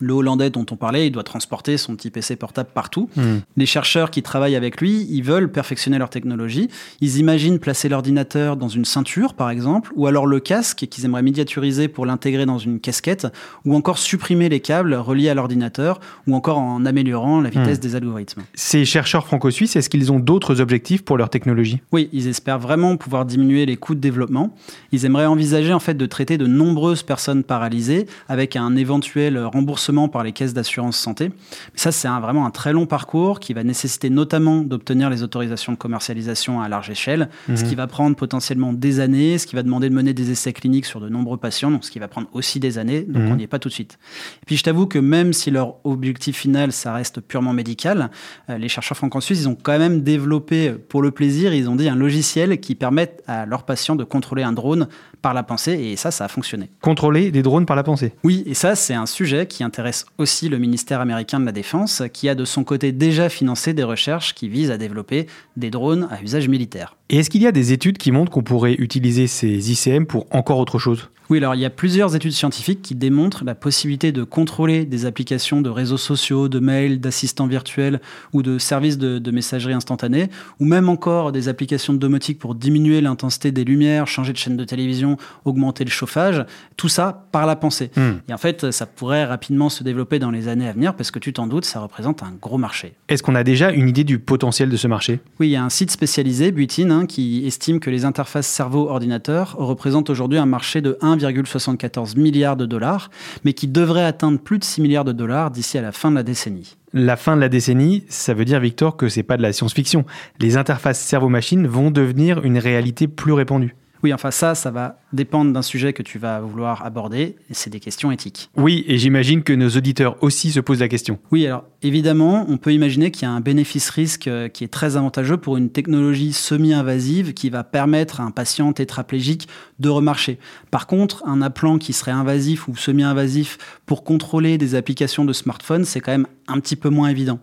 Le 0.00 0.12
Hollandais 0.12 0.50
dont 0.50 0.66
on 0.70 0.76
parlait, 0.76 1.06
il 1.06 1.10
doit 1.10 1.22
transporter 1.22 1.76
son 1.78 1.96
petit 1.96 2.10
PC 2.10 2.36
portable 2.36 2.68
partout. 2.74 3.08
Hmm. 3.16 3.38
Les 3.56 3.66
chercheurs 3.66 4.10
qui 4.10 4.22
travaillent 4.22 4.56
avec 4.56 4.80
lui, 4.80 5.06
ils 5.10 5.22
veulent 5.22 5.50
perfectionner 5.50 5.98
leur 5.98 6.10
technologie. 6.10 6.68
Ils 7.00 7.16
imaginent 7.18 7.58
placer 7.58 7.88
l'ordinateur 7.88 8.56
dans 8.56 8.68
une 8.68 8.84
ceinture, 8.84 9.34
par 9.34 9.50
exemple, 9.50 9.90
ou 9.96 10.06
alors 10.06 10.26
le 10.26 10.40
casque 10.40 10.86
qu'ils 10.90 11.04
aimeraient 11.06 11.22
miniaturiser 11.22 11.88
pour 11.88 12.04
l'intégrer 12.06 12.44
dans 12.46 12.58
une 12.58 12.78
casquette, 12.80 13.26
ou 13.64 13.74
encore 13.74 13.96
supprimer 13.98 14.48
les 14.48 14.60
câbles 14.60 14.94
reliés 14.94 15.30
à 15.30 15.34
l'ordinateur, 15.34 16.00
ou 16.26 16.34
encore 16.34 16.58
en 16.58 16.84
améliorant 16.84 17.40
la 17.40 17.48
vitesse 17.50 17.78
Hmm. 17.78 17.80
des 17.80 17.96
algorithmes. 17.96 18.42
Ces 18.54 18.84
chercheurs 18.84 19.26
franco-suisses, 19.26 19.76
est-ce 19.76 19.88
qu'ils 19.88 20.12
ont 20.12 20.18
d'autres 20.20 20.60
objectifs 20.60 21.02
pour 21.02 21.16
leur 21.16 21.30
technologie? 21.30 21.80
Oui, 21.92 22.08
ils 22.12 22.28
espèrent 22.28 22.58
vraiment 22.58 22.96
pouvoir 22.96 23.24
diminuer 23.24 23.64
les 23.66 23.76
coûts 23.76 23.94
de 23.94 24.00
développement. 24.00 24.54
Ils 24.92 25.04
aimeraient 25.04 25.26
envisager 25.26 25.72
en 25.72 25.80
fait 25.80 25.94
de 25.94 26.06
traiter 26.06 26.36
de 26.38 26.46
nombreuses 26.46 27.02
personnes 27.02 27.42
paralysées 27.42 28.06
avec 28.28 28.54
un 28.56 28.76
éventuel 28.76 29.38
remboursement 29.38 29.77
par 30.12 30.22
les 30.24 30.32
caisses 30.32 30.54
d'assurance 30.54 30.96
santé. 30.96 31.28
Mais 31.28 31.78
ça, 31.78 31.92
c'est 31.92 32.08
vraiment 32.08 32.44
un 32.46 32.50
très 32.50 32.72
long 32.72 32.86
parcours 32.86 33.40
qui 33.40 33.54
va 33.54 33.64
nécessiter 33.64 34.10
notamment 34.10 34.58
d'obtenir 34.62 35.08
les 35.10 35.22
autorisations 35.22 35.72
de 35.72 35.78
commercialisation 35.78 36.60
à 36.60 36.68
large 36.68 36.90
échelle, 36.90 37.28
ce 37.54 37.64
qui 37.64 37.74
va 37.74 37.86
prendre 37.86 38.16
potentiellement 38.16 38.72
des 38.72 39.00
années, 39.00 39.38
ce 39.38 39.46
qui 39.46 39.54
va 39.56 39.62
demander 39.62 39.88
de 39.88 39.94
mener 39.94 40.12
des 40.14 40.30
essais 40.30 40.52
cliniques 40.52 40.86
sur 40.86 41.00
de 41.00 41.08
nombreux 41.08 41.36
patients, 41.38 41.70
donc 41.70 41.84
ce 41.84 41.90
qui 41.90 41.98
va 41.98 42.08
prendre 42.08 42.28
aussi 42.32 42.60
des 42.60 42.78
années, 42.78 43.02
donc 43.02 43.22
Mhm. 43.22 43.32
on 43.32 43.36
n'y 43.36 43.44
est 43.44 43.48
pas 43.48 43.58
tout 43.58 43.68
de 43.68 43.74
suite. 43.74 43.98
Et 44.42 44.46
puis 44.46 44.56
je 44.56 44.62
t'avoue 44.64 44.86
que 44.86 44.98
même 44.98 45.32
si 45.32 45.50
leur 45.50 45.76
objectif 45.84 46.36
final, 46.36 46.72
ça 46.72 46.92
reste 46.92 47.20
purement 47.20 47.52
médical, 47.52 48.10
euh, 48.50 48.58
les 48.58 48.68
chercheurs 48.68 48.96
franco-suisses, 48.96 49.40
ils 49.42 49.48
ont 49.48 49.56
quand 49.60 49.78
même 49.78 50.02
développé, 50.02 50.68
euh, 50.68 50.78
pour 50.88 51.02
le 51.02 51.10
plaisir, 51.10 51.54
ils 51.54 51.68
ont 51.68 51.76
dit 51.76 51.88
un 51.88 51.96
logiciel 51.96 52.60
qui 52.60 52.74
permette 52.74 53.22
à 53.26 53.46
leurs 53.46 53.62
patients 53.64 53.96
de 53.96 54.04
contrôler 54.04 54.42
un 54.42 54.52
drone 54.52 54.88
par 55.22 55.34
la 55.34 55.42
pensée, 55.42 55.72
et 55.72 55.96
ça, 55.96 56.10
ça 56.10 56.26
a 56.26 56.28
fonctionné. 56.28 56.70
Contrôler 56.80 57.30
des 57.32 57.42
drones 57.42 57.66
par 57.66 57.74
la 57.76 57.82
pensée. 57.82 58.12
Oui, 58.22 58.44
et 58.46 58.54
ça, 58.54 58.76
c'est 58.76 58.94
un 58.94 59.06
sujet 59.06 59.46
qui 59.46 59.64
intéresse 59.68 60.06
aussi 60.18 60.48
le 60.48 60.58
ministère 60.58 61.00
américain 61.00 61.38
de 61.38 61.46
la 61.46 61.52
Défense, 61.52 62.02
qui 62.12 62.28
a 62.28 62.34
de 62.34 62.44
son 62.44 62.64
côté 62.64 62.90
déjà 62.90 63.28
financé 63.28 63.72
des 63.74 63.84
recherches 63.84 64.34
qui 64.34 64.48
visent 64.48 64.72
à 64.72 64.78
développer 64.78 65.26
des 65.56 65.70
drones 65.70 66.08
à 66.10 66.20
usage 66.22 66.48
militaire. 66.48 66.97
Et 67.10 67.18
est-ce 67.18 67.30
qu'il 67.30 67.42
y 67.42 67.46
a 67.46 67.52
des 67.52 67.72
études 67.72 67.96
qui 67.96 68.12
montrent 68.12 68.30
qu'on 68.30 68.42
pourrait 68.42 68.74
utiliser 68.74 69.28
ces 69.28 69.70
ICM 69.72 70.04
pour 70.04 70.26
encore 70.30 70.58
autre 70.58 70.78
chose? 70.78 71.08
Oui, 71.30 71.38
alors 71.38 71.54
il 71.54 71.60
y 71.60 71.66
a 71.66 71.70
plusieurs 71.70 72.16
études 72.16 72.32
scientifiques 72.32 72.80
qui 72.80 72.94
démontrent 72.94 73.44
la 73.44 73.54
possibilité 73.54 74.12
de 74.12 74.24
contrôler 74.24 74.86
des 74.86 75.04
applications 75.04 75.60
de 75.60 75.68
réseaux 75.68 75.98
sociaux, 75.98 76.48
de 76.48 76.58
mails, 76.58 77.00
d'assistants 77.00 77.46
virtuels 77.46 78.00
ou 78.32 78.42
de 78.42 78.58
services 78.58 78.96
de, 78.96 79.18
de 79.18 79.30
messagerie 79.30 79.74
instantanée, 79.74 80.30
ou 80.58 80.64
même 80.64 80.88
encore 80.88 81.30
des 81.30 81.48
applications 81.48 81.92
de 81.92 81.98
domotique 81.98 82.38
pour 82.38 82.54
diminuer 82.54 83.02
l'intensité 83.02 83.52
des 83.52 83.64
lumières, 83.64 84.06
changer 84.06 84.32
de 84.32 84.38
chaîne 84.38 84.56
de 84.56 84.64
télévision, 84.64 85.18
augmenter 85.44 85.84
le 85.84 85.90
chauffage, 85.90 86.46
tout 86.78 86.88
ça 86.88 87.26
par 87.30 87.44
la 87.44 87.56
pensée. 87.56 87.90
Hmm. 87.96 88.20
Et 88.28 88.32
en 88.32 88.38
fait, 88.38 88.70
ça 88.70 88.86
pourrait 88.86 89.26
rapidement 89.26 89.68
se 89.68 89.84
développer 89.84 90.18
dans 90.18 90.30
les 90.30 90.48
années 90.48 90.68
à 90.68 90.72
venir 90.72 90.94
parce 90.94 91.10
que 91.10 91.18
tu 91.18 91.34
t'en 91.34 91.46
doutes, 91.46 91.66
ça 91.66 91.80
représente 91.80 92.22
un 92.22 92.32
gros 92.40 92.58
marché. 92.58 92.94
Est-ce 93.10 93.22
qu'on 93.22 93.34
a 93.34 93.44
déjà 93.44 93.70
une 93.70 93.88
idée 93.88 94.04
du 94.04 94.18
potentiel 94.18 94.70
de 94.70 94.76
ce 94.78 94.88
marché? 94.88 95.20
Oui, 95.40 95.48
il 95.48 95.52
y 95.52 95.56
a 95.56 95.62
un 95.62 95.68
site 95.68 95.90
spécialisé, 95.90 96.52
Butin, 96.52 96.97
qui 97.06 97.46
estime 97.46 97.80
que 97.80 97.90
les 97.90 98.04
interfaces 98.04 98.46
cerveau-ordinateur 98.46 99.56
représentent 99.58 100.10
aujourd'hui 100.10 100.38
un 100.38 100.46
marché 100.46 100.80
de 100.80 100.98
1,74 101.02 102.18
milliard 102.18 102.56
de 102.56 102.66
dollars, 102.66 103.10
mais 103.44 103.52
qui 103.52 103.68
devrait 103.68 104.04
atteindre 104.04 104.38
plus 104.38 104.58
de 104.58 104.64
6 104.64 104.80
milliards 104.80 105.04
de 105.04 105.12
dollars 105.12 105.50
d'ici 105.50 105.78
à 105.78 105.82
la 105.82 105.92
fin 105.92 106.10
de 106.10 106.16
la 106.16 106.22
décennie. 106.22 106.76
La 106.92 107.16
fin 107.16 107.36
de 107.36 107.40
la 107.40 107.48
décennie, 107.48 108.04
ça 108.08 108.34
veut 108.34 108.44
dire, 108.44 108.60
Victor, 108.60 108.96
que 108.96 109.08
c'est 109.08 109.22
pas 109.22 109.36
de 109.36 109.42
la 109.42 109.52
science-fiction. 109.52 110.04
Les 110.40 110.56
interfaces 110.56 111.00
cerveau-machine 111.00 111.66
vont 111.66 111.90
devenir 111.90 112.44
une 112.44 112.58
réalité 112.58 113.08
plus 113.08 113.32
répandue. 113.32 113.74
Oui, 114.02 114.14
enfin 114.14 114.30
ça, 114.30 114.54
ça 114.54 114.70
va 114.70 115.00
dépendre 115.12 115.52
d'un 115.52 115.62
sujet 115.62 115.92
que 115.92 116.02
tu 116.02 116.18
vas 116.18 116.40
vouloir 116.40 116.84
aborder, 116.84 117.36
et 117.50 117.54
c'est 117.54 117.70
des 117.70 117.80
questions 117.80 118.12
éthiques. 118.12 118.50
Oui, 118.56 118.84
et 118.86 118.98
j'imagine 118.98 119.42
que 119.42 119.52
nos 119.52 119.70
auditeurs 119.70 120.16
aussi 120.22 120.52
se 120.52 120.60
posent 120.60 120.80
la 120.80 120.88
question. 120.88 121.18
Oui, 121.30 121.46
alors 121.46 121.64
évidemment, 121.82 122.44
on 122.48 122.56
peut 122.56 122.72
imaginer 122.72 123.10
qu'il 123.10 123.22
y 123.22 123.30
a 123.30 123.32
un 123.32 123.40
bénéfice-risque 123.40 124.28
euh, 124.28 124.48
qui 124.48 124.64
est 124.64 124.68
très 124.68 124.96
avantageux 124.96 125.36
pour 125.36 125.56
une 125.56 125.70
technologie 125.70 126.32
semi-invasive 126.32 127.32
qui 127.32 127.50
va 127.50 127.64
permettre 127.64 128.20
à 128.20 128.24
un 128.24 128.30
patient 128.30 128.72
tétraplégique 128.72 129.48
de 129.78 129.88
remarcher. 129.88 130.38
Par 130.70 130.86
contre, 130.86 131.22
un 131.26 131.40
appelant 131.40 131.78
qui 131.78 131.92
serait 131.92 132.10
invasif 132.10 132.68
ou 132.68 132.76
semi-invasif 132.76 133.58
pour 133.86 134.04
contrôler 134.04 134.58
des 134.58 134.74
applications 134.74 135.24
de 135.24 135.32
smartphone, 135.32 135.84
c'est 135.84 136.00
quand 136.00 136.12
même 136.12 136.26
un 136.48 136.60
petit 136.60 136.76
peu 136.76 136.88
moins 136.88 137.08
évident. 137.08 137.40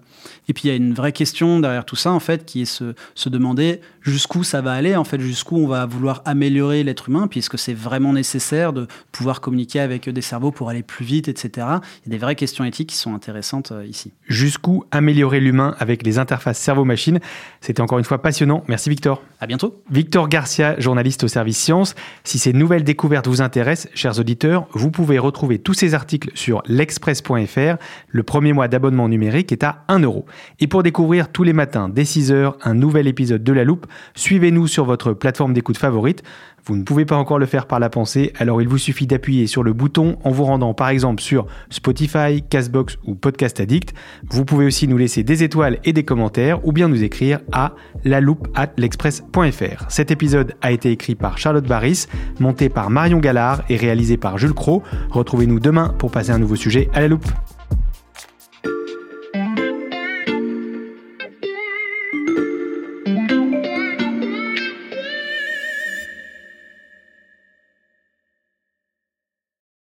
Et 0.47 0.53
puis 0.53 0.63
il 0.65 0.67
y 0.67 0.71
a 0.71 0.75
une 0.75 0.93
vraie 0.93 1.11
question 1.11 1.59
derrière 1.59 1.85
tout 1.85 1.95
ça, 1.95 2.11
en 2.11 2.19
fait, 2.19 2.45
qui 2.45 2.61
est 2.61 2.65
se, 2.65 2.93
se 3.13 3.29
demander 3.29 3.79
jusqu'où 4.01 4.43
ça 4.43 4.61
va 4.61 4.73
aller, 4.73 4.95
en 4.95 5.03
fait, 5.03 5.19
jusqu'où 5.19 5.57
on 5.57 5.67
va 5.67 5.85
vouloir 5.85 6.21
améliorer 6.25 6.83
l'être 6.83 7.09
humain, 7.09 7.27
puisque 7.27 7.54
c'est 7.57 7.73
vraiment 7.73 8.13
nécessaire 8.13 8.73
de 8.73 8.87
pouvoir 9.11 9.41
communiquer 9.41 9.79
avec 9.79 10.09
des 10.09 10.21
cerveaux 10.21 10.51
pour 10.51 10.69
aller 10.69 10.83
plus 10.83 11.05
vite, 11.05 11.27
etc. 11.27 11.67
Il 12.05 12.07
y 12.07 12.09
a 12.09 12.11
des 12.11 12.17
vraies 12.17 12.35
questions 12.35 12.63
éthiques 12.63 12.89
qui 12.89 12.97
sont 12.97 13.13
intéressantes 13.13 13.71
euh, 13.71 13.85
ici. 13.85 14.11
Jusqu'où 14.27 14.83
améliorer 14.91 15.39
l'humain 15.39 15.75
avec 15.79 16.03
les 16.03 16.19
interfaces 16.19 16.59
cerveau-machine? 16.59 17.19
C'était 17.61 17.81
encore 17.81 17.99
une 17.99 18.05
fois 18.05 18.21
passionnant. 18.21 18.63
Merci 18.67 18.89
Victor. 18.89 19.21
À 19.39 19.47
bientôt. 19.47 19.81
Victor 19.89 20.29
Garcia, 20.29 20.79
journaliste 20.79 21.23
au 21.23 21.27
service 21.27 21.57
Science. 21.57 21.95
Si 22.23 22.39
ces 22.39 22.53
nouvelles 22.53 22.83
découvertes 22.83 23.27
vous 23.27 23.41
intéressent, 23.41 23.91
chers 23.93 24.19
auditeurs, 24.19 24.67
vous 24.73 24.91
pouvez 24.91 25.19
retrouver 25.19 25.59
tous 25.59 25.73
ces 25.73 25.93
articles 25.93 26.31
sur 26.33 26.61
l'express.fr. 26.65 27.77
Le 28.07 28.23
premier 28.23 28.53
mois 28.53 28.67
d'abonnement 28.67 29.09
numérique 29.09 29.51
est 29.51 29.63
à 29.63 29.83
1 29.87 29.99
euro. 29.99 30.25
Et 30.59 30.67
pour 30.67 30.83
découvrir 30.83 31.29
tous 31.31 31.43
les 31.43 31.53
matins 31.53 31.89
dès 31.89 32.03
6h 32.03 32.53
un 32.63 32.73
nouvel 32.73 33.07
épisode 33.07 33.43
de 33.43 33.53
La 33.53 33.63
Loupe, 33.63 33.85
suivez-nous 34.15 34.67
sur 34.67 34.85
votre 34.85 35.13
plateforme 35.13 35.53
d'écoute 35.53 35.77
favorite. 35.77 36.23
Vous 36.67 36.75
ne 36.75 36.83
pouvez 36.83 37.05
pas 37.05 37.15
encore 37.15 37.37
le 37.37 37.45
faire 37.45 37.67
par 37.67 37.79
la 37.79 37.91
pensée, 37.91 38.33
alors 38.39 38.59
il 38.59 38.67
vous 38.67 38.79
suffit 38.79 39.05
d'appuyer 39.05 39.45
sur 39.45 39.61
le 39.61 39.73
bouton 39.73 40.17
en 40.23 40.31
vous 40.31 40.45
rendant 40.45 40.73
par 40.73 40.89
exemple 40.89 41.21
sur 41.21 41.45
Spotify, 41.69 42.41
Castbox 42.49 42.97
ou 43.05 43.13
Podcast 43.13 43.59
Addict. 43.59 43.93
Vous 44.31 44.45
pouvez 44.45 44.65
aussi 44.65 44.87
nous 44.87 44.97
laisser 44.97 45.23
des 45.23 45.43
étoiles 45.43 45.77
et 45.83 45.93
des 45.93 46.03
commentaires 46.03 46.65
ou 46.65 46.71
bien 46.71 46.87
nous 46.87 47.03
écrire 47.03 47.39
à 47.51 47.73
la 48.03 48.19
loupe 48.19 48.47
at 48.55 48.71
l'express.fr. 48.77 49.85
Cet 49.89 50.09
épisode 50.09 50.55
a 50.61 50.71
été 50.71 50.89
écrit 50.89 51.13
par 51.13 51.37
Charlotte 51.37 51.67
Barris, 51.67 52.07
monté 52.39 52.69
par 52.69 52.89
Marion 52.89 53.19
Gallard 53.19 53.61
et 53.69 53.75
réalisé 53.75 54.17
par 54.17 54.39
Jules 54.39 54.53
Cro. 54.53 54.81
Retrouvez-nous 55.11 55.59
demain 55.59 55.93
pour 55.99 56.09
passer 56.09 56.31
un 56.31 56.39
nouveau 56.39 56.55
sujet 56.55 56.89
à 56.93 56.99
la 56.99 57.07
loupe. 57.07 57.27